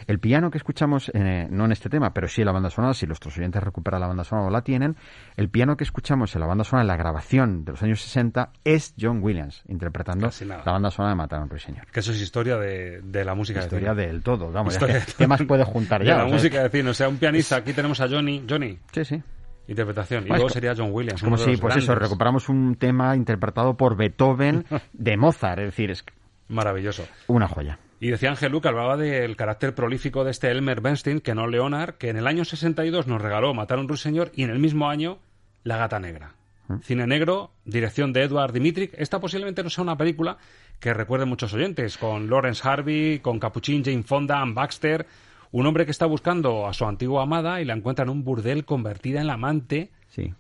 [0.08, 2.94] El piano que escuchamos, eh, no en este tema, pero sí en la banda sonora,
[2.94, 4.96] si nuestros oyentes recuperan la banda sonora o la tienen,
[5.38, 8.52] el piano que escuchamos en la banda sonora, en la grabación de los años 60,
[8.64, 11.88] es John Williams, interpretando la banda sonora de Matar a un ruiseñor.
[11.88, 14.78] Que eso es historia de, de la música historia de del todo, vamos,
[15.18, 16.18] ¿qué más puede juntar ya?
[16.18, 18.78] De la música de cine, o sea, un pianista, aquí tenemos a Johnny, Johnny.
[18.92, 19.24] Sí, sí.
[19.68, 20.26] Interpretación.
[20.26, 21.22] Y luego sería John Williams.
[21.22, 25.60] Como si, pues eso, recuperamos un tema interpretado por Beethoven de Mozart.
[25.60, 26.04] Es decir, es
[26.50, 27.06] maravilloso.
[27.28, 27.80] Una joya.
[28.04, 31.94] Y decía Ángel Luke, hablaba del carácter prolífico de este Elmer Bernstein, que no Leonard,
[31.94, 34.90] que en el año 62 nos regaló Matar a un ruiseñor y en el mismo
[34.90, 35.20] año
[35.64, 36.36] La gata negra.
[36.68, 36.80] ¿Mm?
[36.82, 38.94] Cine negro, dirección de Edward Dimitrik.
[38.98, 40.38] Esta posiblemente no sea una película
[40.82, 45.08] que recuerde muchos oyentes, con Lawrence Harvey, con Capuchin, Jane Fonda, Ann Baxter.
[45.54, 48.66] Un hombre que está buscando a su antigua amada y la encuentra en un burdel
[48.66, 49.92] convertida en la amante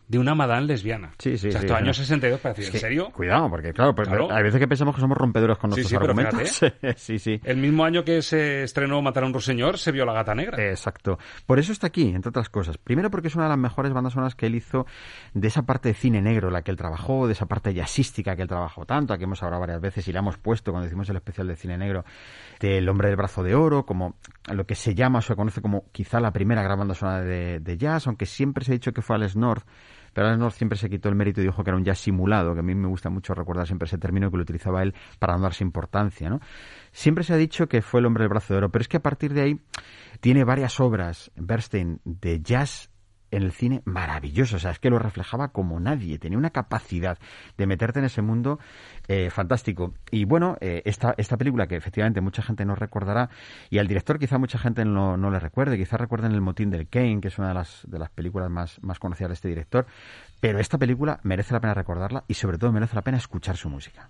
[0.07, 1.11] de una madame lesbiana.
[1.17, 1.47] Sí, sí.
[1.47, 3.09] O sea, sí, hasta años 62 para decir, ¿en serio?
[3.11, 4.31] Cuidado, porque claro, pues, Claro.
[4.31, 6.61] hay veces que pensamos que somos rompedores con Sí, nuestros sí, pero argumentos.
[7.01, 7.39] sí, sí.
[7.43, 10.61] El mismo año que se estrenó Matar a un ruiseñor, se vio La gata negra.
[10.69, 11.17] Exacto.
[11.45, 12.77] Por eso está aquí, entre otras cosas.
[12.77, 14.85] Primero porque es una de las mejores bandas sonoras que él hizo
[15.33, 18.43] de esa parte de cine negro, la que él trabajó, de esa parte jazzística que
[18.43, 21.15] él trabajó tanto, aquí hemos hablado varias veces y la hemos puesto cuando hicimos el
[21.15, 22.05] especial de cine negro,
[22.59, 24.15] del Hombre del Brazo de Oro, como
[24.53, 27.59] lo que se llama o se conoce como quizá la primera gran banda sonora de,
[27.59, 29.62] de jazz, aunque siempre se ha dicho que fue Alex North
[30.13, 32.59] Pero North siempre se quitó el mérito y dijo que era un jazz simulado, que
[32.59, 35.41] a mí me gusta mucho recordar siempre ese término que lo utilizaba él para no
[35.41, 36.39] darse importancia, ¿no?
[36.91, 38.97] Siempre se ha dicho que fue el hombre del brazo de oro, pero es que
[38.97, 39.59] a partir de ahí
[40.21, 42.92] tiene varias obras, Bernstein, de jazz
[43.35, 44.57] en el cine maravilloso.
[44.57, 46.19] O sea, es que lo reflejaba como nadie.
[46.19, 47.17] Tenía una capacidad
[47.57, 48.59] de meterte en ese mundo
[49.07, 49.93] eh, fantástico.
[50.11, 53.29] Y bueno, eh, esta, esta película que efectivamente mucha gente no recordará,
[53.69, 56.87] y al director quizá mucha gente no, no le recuerde, quizá recuerden El Motín del
[56.87, 59.85] Kane, que es una de las, de las películas más, más conocidas de este director.
[60.39, 63.69] Pero esta película merece la pena recordarla y sobre todo merece la pena escuchar su
[63.69, 64.09] música.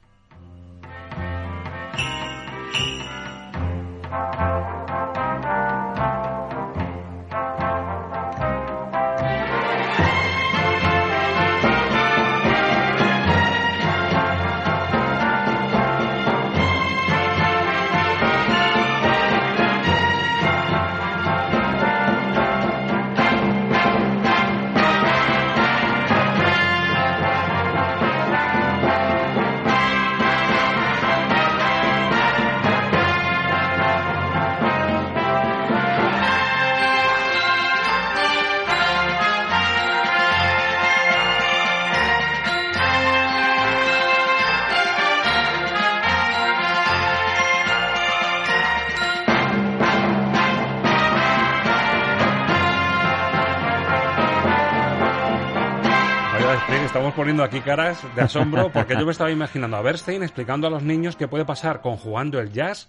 [57.04, 60.70] Estamos poniendo aquí caras de asombro porque yo me estaba imaginando a Bernstein explicando a
[60.70, 62.88] los niños qué puede pasar conjugando el jazz,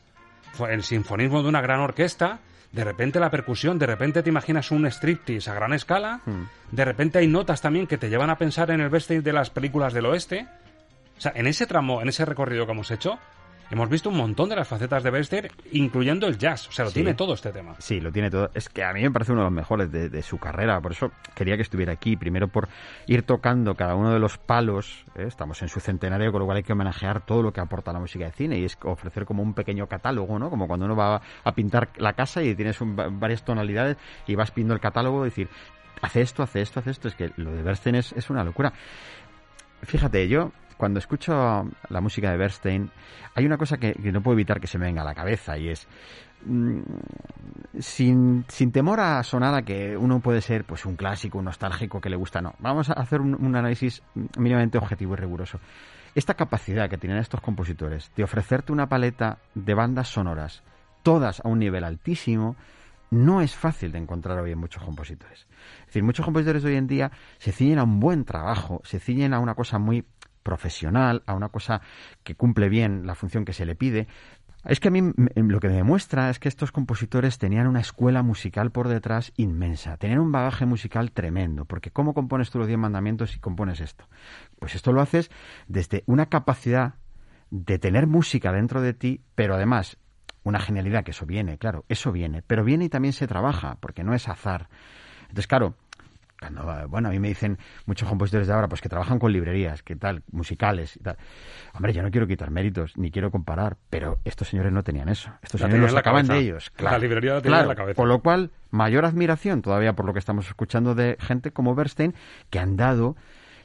[0.71, 2.39] el sinfonismo de una gran orquesta,
[2.71, 6.21] de repente la percusión, de repente te imaginas un striptease a gran escala,
[6.71, 9.51] de repente hay notas también que te llevan a pensar en el Bernstein de las
[9.51, 10.47] películas del oeste.
[11.19, 13.19] O sea, en ese tramo, en ese recorrido que hemos hecho,
[13.71, 16.69] hemos visto un montón de las facetas de Bester, incluyendo el jazz.
[16.69, 17.75] O sea, lo tiene todo este tema.
[17.79, 18.51] Sí, lo tiene todo.
[18.55, 20.81] Es que a mí me parece uno de los mejores de, su carrera.
[20.81, 22.17] Por eso quería que estuviera aquí.
[22.17, 22.69] Primero por
[23.07, 25.05] ir tocando cada uno de los palos.
[25.17, 25.25] ¿eh?
[25.27, 28.01] Estamos en su centenario, con lo cual hay que homenajear todo lo que aporta la
[28.01, 28.59] música de cine.
[28.59, 30.51] Y es ofrecer como un pequeño catálogo, ¿no?
[30.51, 33.97] Como cuando uno va a pintar la casa y tienes varias tonalidades
[34.27, 35.49] y vas pidiendo el catálogo y decir,
[36.03, 37.09] hace esto, hace esto, hace esto.
[37.09, 38.73] Es que lo de Bernstein es, es una locura.
[39.83, 40.53] Fíjate, yo
[40.85, 42.91] cuando escucho la música de Bernstein,
[43.35, 45.71] hay una cosa que, no puedo evitar que se me venga a la cabeza y
[45.71, 45.89] es
[46.45, 46.81] mm,
[47.79, 52.03] sin, sin, temor a sonar a que uno puede ser pues un clásico, un nostálgico
[52.03, 52.55] que le gusta, no.
[52.59, 54.03] Vamos a hacer un, análisis
[54.37, 55.59] mínimamente objetivo y riguroso.
[56.15, 60.65] Esta capacidad que tienen estos compositores de ofrecerte una paleta de bandas sonoras,
[61.03, 62.57] todas a un nivel altísimo,
[63.15, 65.47] no es fácil de encontrar hoy en muchos compositores.
[65.81, 68.99] Es decir, muchos compositores de hoy en día se ciñen a un buen trabajo, se
[68.99, 70.03] ciñen a una cosa muy
[70.45, 71.81] profesional, a una cosa
[72.23, 74.07] que cumple bien la función que se le pide.
[74.65, 75.03] Es que a mí
[75.35, 79.99] lo que me demuestra es que estos compositores tenían una escuela musical por detrás inmensa,
[79.99, 84.09] tenían un bagaje musical tremendo, porque ¿cómo compones tú los diez mandamientos y compones esto?
[84.59, 85.31] Pues esto lo haces
[85.67, 86.95] desde una capacidad
[87.51, 89.99] de tener música dentro de ti, pero además
[90.45, 94.05] una genialidad, que eso viene, claro, eso viene, pero viene y también se trabaja, porque
[94.05, 94.69] no es azar.
[95.23, 95.75] Entonces, claro,
[96.89, 99.97] bueno, a mí me dicen muchos compositores de ahora, pues que trabajan con librerías, que
[99.97, 101.17] tal, musicales y tal.
[101.75, 105.31] Hombre, yo no quiero quitar méritos, ni quiero comparar, pero estos señores no tenían eso.
[105.43, 106.73] Estos señores lo sacaban de ellos.
[106.79, 107.97] la librería la tenía en la cabeza.
[107.97, 112.15] Con lo cual, mayor admiración todavía por lo que estamos escuchando de gente como Bernstein,
[112.51, 113.17] que han dado,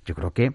[0.05, 0.53] yo creo que,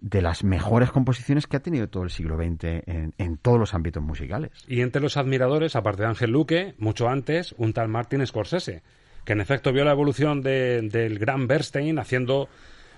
[0.00, 3.74] de las mejores composiciones que ha tenido todo el siglo XX en, en, todos los
[3.74, 4.52] ámbitos musicales.
[4.68, 8.82] Y entre los admiradores, aparte de Ángel Luque, mucho antes, un tal Martin Scorsese,
[9.26, 12.48] que en efecto vio la evolución del gran Bernstein haciendo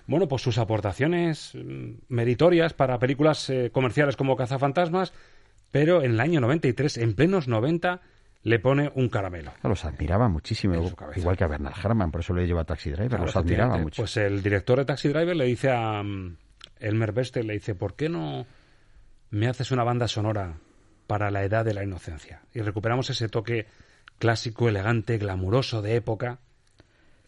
[0.07, 5.13] bueno, pues sus aportaciones mm, meritorias para películas eh, comerciales como Cazafantasmas,
[5.71, 8.01] pero en el año 93, en plenos 90,
[8.43, 9.53] le pone un caramelo.
[9.63, 10.75] Los admiraba muchísimo,
[11.15, 14.03] igual que a Bernard Herrmann, por eso le lleva a Taxi Driver, los admiraba mucho.
[14.03, 16.37] Pues el director de Taxi Driver le dice a mm,
[16.81, 18.47] Elmer Bernstein, le dice, ¿por qué no
[19.31, 20.55] me haces una banda sonora
[21.07, 22.41] para la edad de la inocencia?
[22.55, 23.67] Y recuperamos ese toque
[24.19, 26.39] clásico, elegante, glamuroso de época.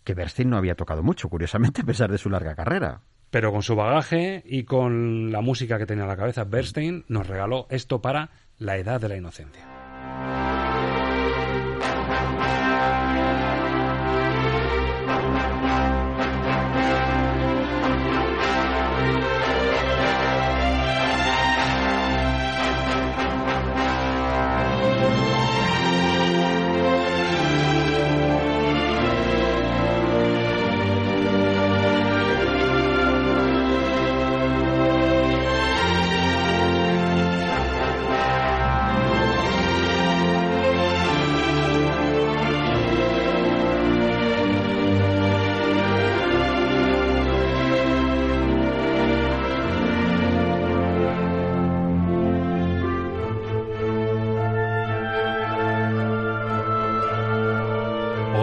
[0.05, 3.03] Que Bernstein no había tocado mucho, curiosamente, a pesar de su larga carrera.
[3.31, 7.27] Pero con su bagaje y con la música que tenía en la cabeza, Bernstein nos
[7.27, 10.50] regaló esto para la edad de la inocencia.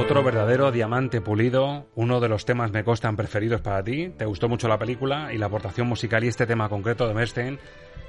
[0.08, 4.10] Otro verdadero diamante pulido, uno de los temas me costan preferidos para ti.
[4.18, 7.60] Te gustó mucho la película y la aportación musical y este tema concreto de Bernstein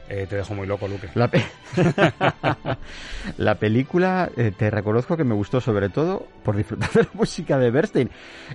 [0.09, 1.09] eh, te dejó muy loco, Luque.
[1.15, 1.45] La, pe-
[3.37, 7.59] La película, eh, te reconozco que me gustó sobre todo por disfrutar de la música
[7.59, 8.11] de Bernstein.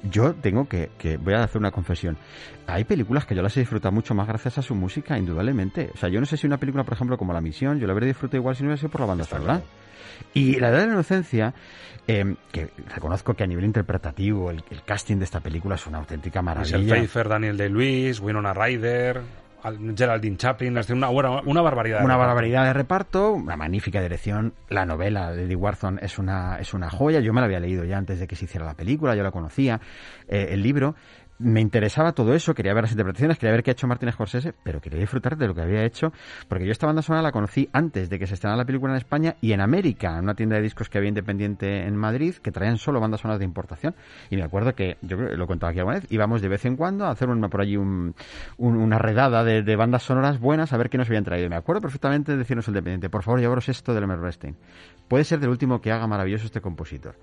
[0.10, 2.18] Yo tengo que, que, voy a hacer una confesión.
[2.66, 5.91] Hay películas que yo las he disfrutado mucho más gracias a su música, indudablemente.
[5.94, 7.94] O sea, yo no sé si una película, por ejemplo, como La Misión, yo la
[7.94, 9.62] habría disfrutado igual si no hubiera sido por la banda sonora.
[10.34, 11.54] Y La Edad de la Inocencia,
[12.08, 15.99] eh, que reconozco que a nivel interpretativo el, el casting de esta película es una
[15.99, 16.78] auténtica maravilla.
[16.78, 19.22] Michelle Pfeiffer, Daniel Day-Lewis, Winona Ryder,
[19.64, 21.99] Al- Geraldine Chaplin, es decir, una, una barbaridad.
[21.99, 24.54] de Una barbaridad de reparto, una magnífica dirección.
[24.68, 27.22] La novela de Eddie Warson es una, es una joya.
[27.22, 29.32] Yo me la había leído ya antes de que se hiciera la película, yo la
[29.32, 29.80] conocía,
[30.28, 30.95] eh, el libro.
[31.46, 34.54] Me interesaba todo eso, quería ver las interpretaciones, quería ver qué ha hecho Martin Scorsese,
[34.64, 36.14] pero quería disfrutar de lo que había hecho,
[36.48, 38.98] porque yo esta banda sonora la conocí antes de que se estrenara la película en
[38.98, 42.54] España y en América, en una tienda de discos que había independiente en Madrid, que
[42.54, 43.94] traían solo bandas sonoras de importación.
[44.30, 46.78] Y me acuerdo que, yo lo he contado aquí alguna vez, íbamos de vez en
[46.78, 48.16] cuando a hacer una, por allí un-
[48.58, 51.50] un- una redada de, de bandas sonoras buenas a ver qué nos habían traído.
[51.50, 54.56] Me acuerdo perfectamente de decirnos el dependiente, por favor, llevaros esto del Elmer Bernstein.
[55.10, 57.16] Puede ser del último que haga maravilloso este compositor.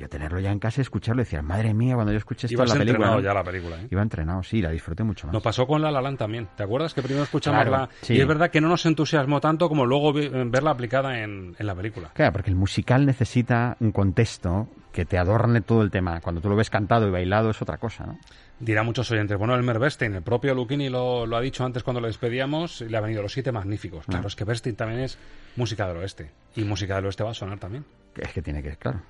[0.00, 2.56] Y tenerlo ya en casa y escucharlo y decir, madre mía, cuando yo escuché en
[2.56, 2.82] la película.
[2.82, 3.20] entrenado ¿no?
[3.20, 3.88] ya la película, ¿eh?
[3.90, 5.34] Iba entrenado, sí, la disfruté mucho más.
[5.34, 6.48] Nos pasó con La La Land también.
[6.56, 7.88] ¿Te acuerdas que primero escuchamos Claro, la...
[8.02, 8.14] sí.
[8.14, 11.66] Y es verdad que no nos entusiasmó tanto como luego vi- verla aplicada en, en
[11.66, 12.10] la película.
[12.14, 16.20] Claro, porque el musical necesita un contexto que te adorne todo el tema.
[16.20, 18.18] Cuando tú lo ves cantado y bailado es otra cosa, ¿no?
[18.60, 22.00] Dirá muchos oyentes, bueno, Elmer Bernstein, el propio Lucchini lo, lo ha dicho antes cuando
[22.00, 24.04] lo despedíamos, y le ha venido los siete magníficos.
[24.06, 24.26] Claro, Ah.
[24.26, 25.16] es que Bernstein también es
[25.54, 26.32] música del oeste.
[26.56, 27.84] Y música del oeste va a sonar también.
[28.16, 29.00] Es que tiene que, claro.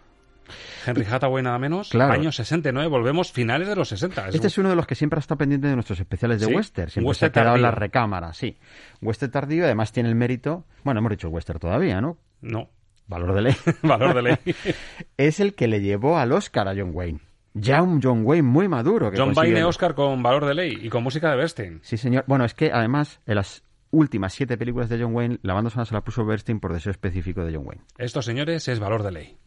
[0.86, 2.12] Henry Hathaway nada menos, Claro.
[2.12, 4.28] años 69, volvemos finales de los 60.
[4.28, 6.46] Es Este es uno de los que siempre ha estado pendiente de nuestros especiales de
[6.46, 6.90] Sí, western.
[6.90, 8.58] Siempre western se ha quedado en la recámara, sí.
[9.00, 10.64] Western tardío, además tiene el mérito...
[10.84, 12.18] Bueno, hemos dicho western todavía, ¿no?
[12.40, 12.68] No.
[13.06, 13.56] Valor de ley.
[13.82, 14.36] Valor de ley.
[15.16, 17.20] es el que le llevó al Oscar a John Wayne.
[17.54, 19.10] Ya un John Wayne muy maduro.
[19.10, 21.80] Que John consigue Wayne Oscar con valor de ley y con música de Bernstein.
[21.82, 22.24] Sí, señor.
[22.28, 25.86] Bueno, es que además en las últimas siete películas de John Wayne, la banda sonora
[25.86, 27.82] se la puso Bernstein por deseo específico de John Wayne.
[27.96, 29.38] Esto, señores, es valor de ley.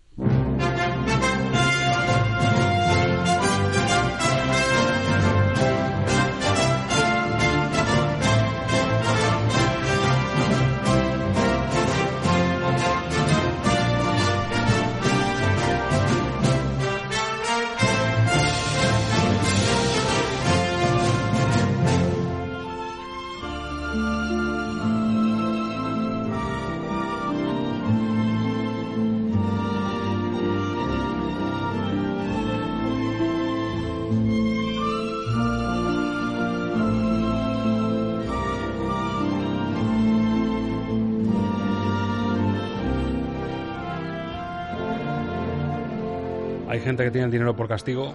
[47.11, 48.13] Que tiene el dinero por castigo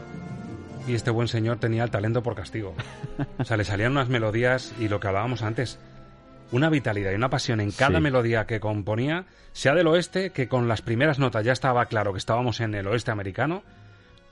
[0.88, 2.74] y este buen señor tenía el talento por castigo.
[3.38, 5.78] O sea, le salían unas melodías y lo que hablábamos antes,
[6.50, 8.02] una vitalidad y una pasión en cada Sí.
[8.02, 12.18] melodía que componía, sea del oeste, que con las primeras notas ya estaba claro que
[12.18, 13.62] estábamos en el oeste americano,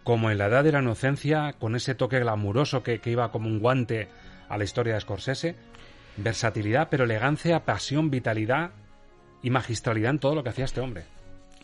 [0.02, 3.48] como en la edad de la inocencia, con ese toque glamuroso que, que iba como
[3.48, 4.08] un guante
[4.48, 5.56] a la historia de Scorsese,
[6.16, 8.70] versatilidad, pero elegancia, pasión, vitalidad
[9.42, 11.04] y magistralidad en todo lo que hacía este hombre.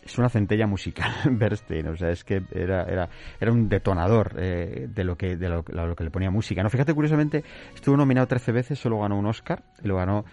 [0.03, 1.87] Es una centella musical, Bernstein.
[1.87, 5.63] O sea, es que era, era, era un detonador eh, de, lo que, de lo,
[5.67, 6.63] lo que le ponía música.
[6.63, 7.43] No, fíjate, curiosamente,
[7.75, 9.63] estuvo nominado 13 veces, solo ganó un Oscar.
[9.83, 10.25] Y lo ganó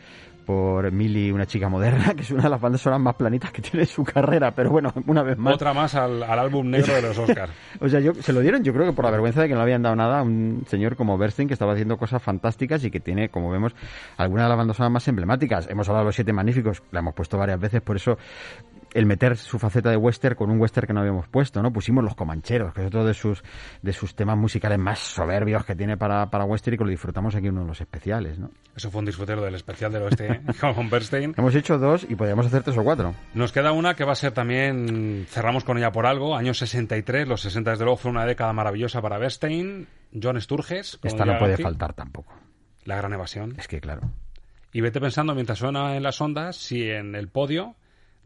[0.48, 3.60] por Millie, una chica moderna, que es una de las bandas sonoras más planitas que
[3.60, 4.52] tiene su carrera.
[4.52, 5.54] Pero bueno, una vez más.
[5.54, 7.52] Otra más al, al álbum negro de los Oscars.
[7.80, 9.60] O sea, yo, se lo dieron, yo creo que por la vergüenza de que no
[9.60, 12.90] le habían dado nada a un señor como Bernstein que estaba haciendo cosas fantásticas y
[12.90, 13.74] que tiene, como vemos,
[14.16, 15.68] algunas de las bandas sonoras más emblemáticas.
[15.68, 18.16] Hemos hablado de los siete magníficos, la hemos puesto varias veces, por eso
[18.98, 21.72] el meter su faceta de western con un western que no habíamos puesto, ¿no?
[21.72, 23.44] Pusimos Los Comancheros, que es otro de sus,
[23.80, 27.36] de sus temas musicales más soberbios que tiene para, para western y que lo disfrutamos
[27.36, 28.50] aquí en uno de los especiales, ¿no?
[28.74, 30.40] Eso fue un disfrutero del especial del oeste ¿eh?
[30.74, 31.34] con Bernstein.
[31.36, 33.14] Hemos hecho dos y podríamos hacer tres o cuatro.
[33.34, 37.28] Nos queda una que va a ser también, cerramos con ella por algo, año 63,
[37.28, 39.86] los 60 desde luego fue una década maravillosa para Bernstein,
[40.20, 40.98] John Sturges.
[41.04, 42.34] Esta no puede faltar tampoco.
[42.84, 43.54] La gran evasión.
[43.58, 44.10] Es que, claro.
[44.72, 47.76] Y vete pensando mientras suena en las ondas si en el podio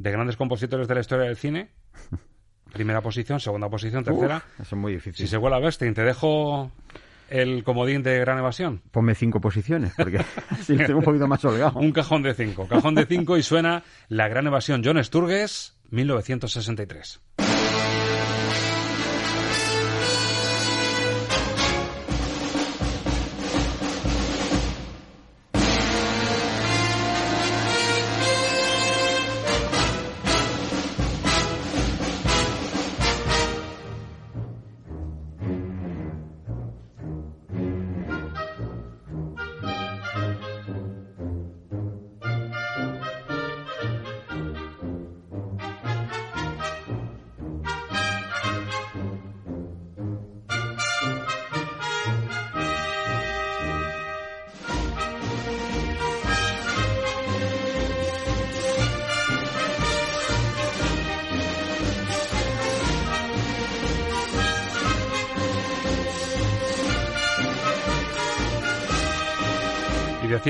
[0.03, 1.70] de grandes compositores de la historia del cine,
[2.72, 5.24] primera posición, segunda posición, tercera, Uf, eso es muy difícil.
[5.26, 6.72] si se vuela Bernstein, te dejo
[7.30, 8.82] el comodín de gran evasión.
[8.90, 10.18] Ponme cinco posiciones, porque
[10.50, 11.78] así tengo un poquito más holgado.
[11.78, 12.66] Un cajón de cinco.
[12.66, 17.20] Cajón de cinco y suena La Gran Evasión John Sturges, 1963.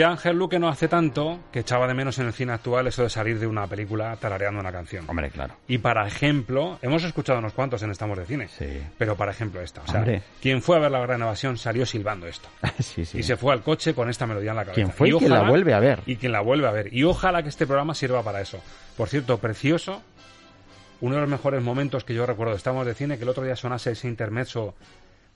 [0.03, 3.03] Decía Ángel Luque no hace tanto que echaba de menos en el cine actual eso
[3.05, 5.05] de salir de una película tarareando una canción.
[5.09, 5.55] Hombre, claro.
[5.69, 8.49] Y para ejemplo, hemos escuchado unos cuantos en Estamos de Cine.
[8.49, 8.83] Sí.
[8.99, 9.83] Pero para ejemplo esta.
[9.83, 10.23] O sea, Hombre.
[10.41, 12.49] quien fue a ver la gran evasión salió silbando esto.
[12.81, 13.19] sí, sí.
[13.19, 14.75] Y se fue al coche con esta melodía en la cabeza.
[14.75, 16.01] Quien fue Y y quien la vuelve a ver.
[16.07, 16.93] Y quien la vuelve a ver.
[16.93, 18.61] Y ojalá que este programa sirva para eso.
[18.97, 20.03] Por cierto, precioso.
[21.01, 23.45] Uno de los mejores momentos que yo recuerdo de Estamos de Cine, que el otro
[23.45, 24.75] día sonase ese intermezzo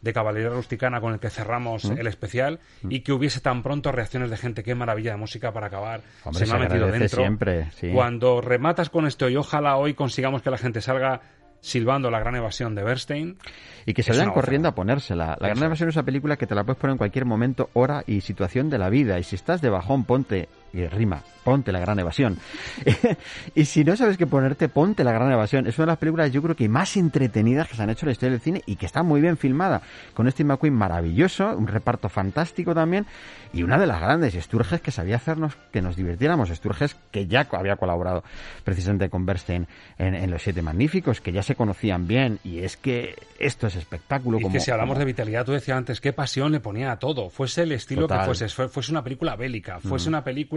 [0.02, 1.98] de Caballería Rusticana con el que cerramos Mm.
[1.98, 4.62] el especial y que hubiese tan pronto reacciones de gente.
[4.62, 6.02] Qué maravilla de música para acabar.
[6.24, 7.18] Hombre, se me se ha metido dentro.
[7.18, 7.90] siempre, sí.
[7.92, 11.20] Cuando rematas con esto y ojalá hoy consigamos que la gente salga
[11.60, 13.38] silbando la gran evasión de Bernstein.
[13.86, 15.36] Y que se vayan corriendo a ponérsela.
[15.40, 18.04] La Gran Evasión es una película que te la puedes poner en cualquier momento, hora
[18.06, 19.18] y situación de la vida.
[19.18, 22.36] Y si estás de bajón, ponte, y rima, ponte La Gran Evasión.
[23.54, 25.66] y si no sabes qué ponerte, ponte La Gran Evasión.
[25.66, 28.08] Es una de las películas, yo creo que más entretenidas que se han hecho en
[28.08, 29.82] la historia del cine y que está muy bien filmada.
[30.14, 33.06] Con Steve McQueen maravilloso, un reparto fantástico también.
[33.52, 36.50] Y una de las grandes, Sturges, que sabía hacernos que nos divirtiéramos.
[36.50, 38.22] Sturges, que ya había colaborado
[38.64, 39.66] precisamente con Bernstein
[39.98, 42.38] en, en Los Siete Magníficos, que ya se conocían bien.
[42.44, 44.38] Y es que esto es espectáculo.
[44.38, 46.92] Y como, que si hablamos como- de vitalidad, tú decías antes, qué pasión le ponía
[46.92, 47.30] a todo.
[47.30, 48.18] Fuese el estilo Total.
[48.20, 50.12] que fuese, fue- fuese una película bélica, fuese Mm.
[50.12, 50.55] una película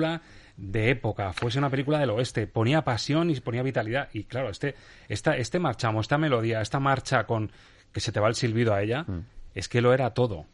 [0.58, 4.10] de época, fuese una película del oeste, ponía pasión y ponía vitalidad.
[4.14, 4.76] Y claro, este,
[5.08, 7.52] esta, este marchamo, esta melodía, esta marcha con
[7.94, 9.20] que se te va el silbido a ella, Mm.
[9.56, 10.46] es que lo era todo.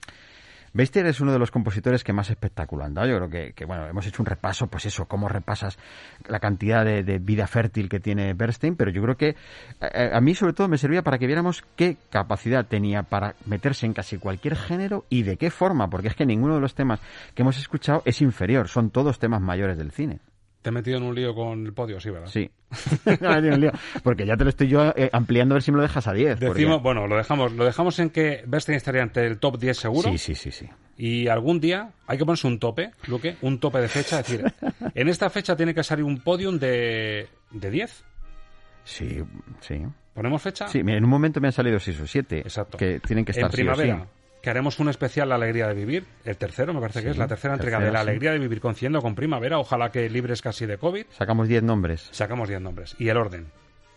[0.76, 3.08] Beister es uno de los compositores que más espectáculo han dado.
[3.08, 5.80] Yo creo que, bueno, hemos hecho un repaso, pues eso, cómo repasas
[6.28, 9.38] la cantidad de, vida fértil que tiene Bernstein, pero yo creo que
[9.80, 13.86] eh, a mí sobre todo me servía para que viéramos qué capacidad tenía para meterse
[13.86, 17.00] en casi cualquier género y de qué forma, porque es que ninguno de los temas
[17.34, 20.20] que hemos escuchado es inferior, son todos temas mayores del cine.
[20.66, 22.26] Te he metido en un lío con el podio, sí, ¿verdad?
[22.28, 22.50] Sí.
[23.22, 25.84] No, lío, porque ya te lo estoy yo eh, ampliando a ver si me lo
[25.84, 26.40] dejas a 10.
[26.40, 29.78] porque- Decimos, bueno, lo dejamos, lo dejamos en que Bernstein estaría ante el top 10
[29.78, 30.10] seguro.
[30.10, 30.68] Sí, sí, sí, sí.
[30.98, 34.22] Y algún día hay que ponerse un tope, Luque, un tope de fecha.
[34.22, 34.44] Es decir,
[34.96, 38.04] en esta fecha tiene que salir un podium de, de 10.
[38.86, 39.22] Sí,
[39.62, 39.84] sí.
[40.16, 40.68] ¿Ponemos fecha?
[40.68, 42.40] Sí, mira, en un momento me han salido 6 o 7.
[42.40, 42.80] Exacto.
[42.80, 43.92] Que tienen que estar en sí o sí.
[44.46, 47.26] Que haremos un especial La Alegría de Vivir, el tercero, me parece que es la
[47.26, 48.10] tercera entrega de La sí.
[48.10, 51.08] Alegría de Vivir Conciendo con Primavera, ojalá que libres casi de COVID.
[51.10, 52.10] Sacamos 10 nombres.
[52.12, 52.96] Sacamos 10 nombres.
[53.00, 53.48] Y el orden.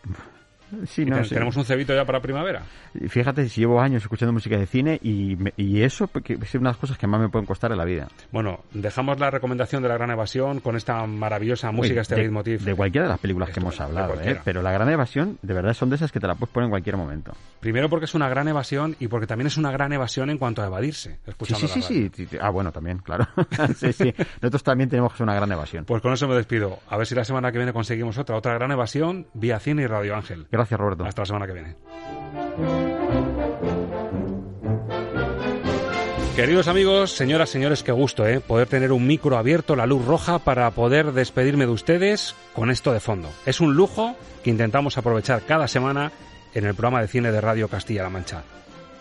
[0.86, 1.30] Sí, Y no, ten- sí.
[1.34, 2.62] Tenemos un cebito ya para primavera.
[3.08, 6.70] Fíjate, si llevo años escuchando música de cine y, me- y eso porque es una
[6.70, 8.08] de las cosas que más me pueden costar en la vida.
[8.32, 12.60] Bueno, dejamos la recomendación de La Gran Evasión con esta maravillosa música, este de, leitmotiv.
[12.62, 14.40] de cualquiera de las películas que hemos hablado, ¿eh?
[14.44, 16.70] pero La Gran Evasión, de verdad, son de esas que te la puedes poner en
[16.70, 17.32] cualquier momento.
[17.60, 20.62] Primero porque es una gran evasión y porque también es una gran evasión en cuanto
[20.62, 22.36] a evadirse, escuchando sí, sí, sí, sí.
[22.40, 23.26] Ah, bueno, también, claro.
[23.76, 24.14] sí, sí.
[24.40, 25.84] Nosotros también tenemos que ser una gran evasión.
[25.84, 26.78] Pues con eso me despido.
[26.88, 29.86] A ver si la semana que viene conseguimos otra, otra gran evasión vía cine y
[29.86, 30.46] Radio Ángel.
[30.58, 31.04] Gracias, Roberto.
[31.04, 31.76] Hasta la semana que viene.
[36.34, 38.40] Queridos amigos, señoras, señores, qué gusto, ¿eh?
[38.40, 42.92] Poder tener un micro abierto, la luz roja, para poder despedirme de ustedes con esto
[42.92, 43.30] de fondo.
[43.46, 46.10] Es un lujo que intentamos aprovechar cada semana
[46.54, 48.42] en el programa de cine de Radio Castilla-La Mancha.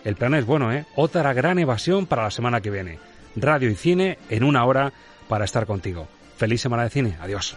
[0.04, 0.86] El plan es bueno, ¿eh?
[0.94, 3.00] Otra gran evasión para la semana que viene.
[3.34, 4.92] Radio y cine en una hora
[5.26, 6.06] para estar contigo.
[6.36, 7.16] Feliz semana de cine.
[7.20, 7.56] Adiós.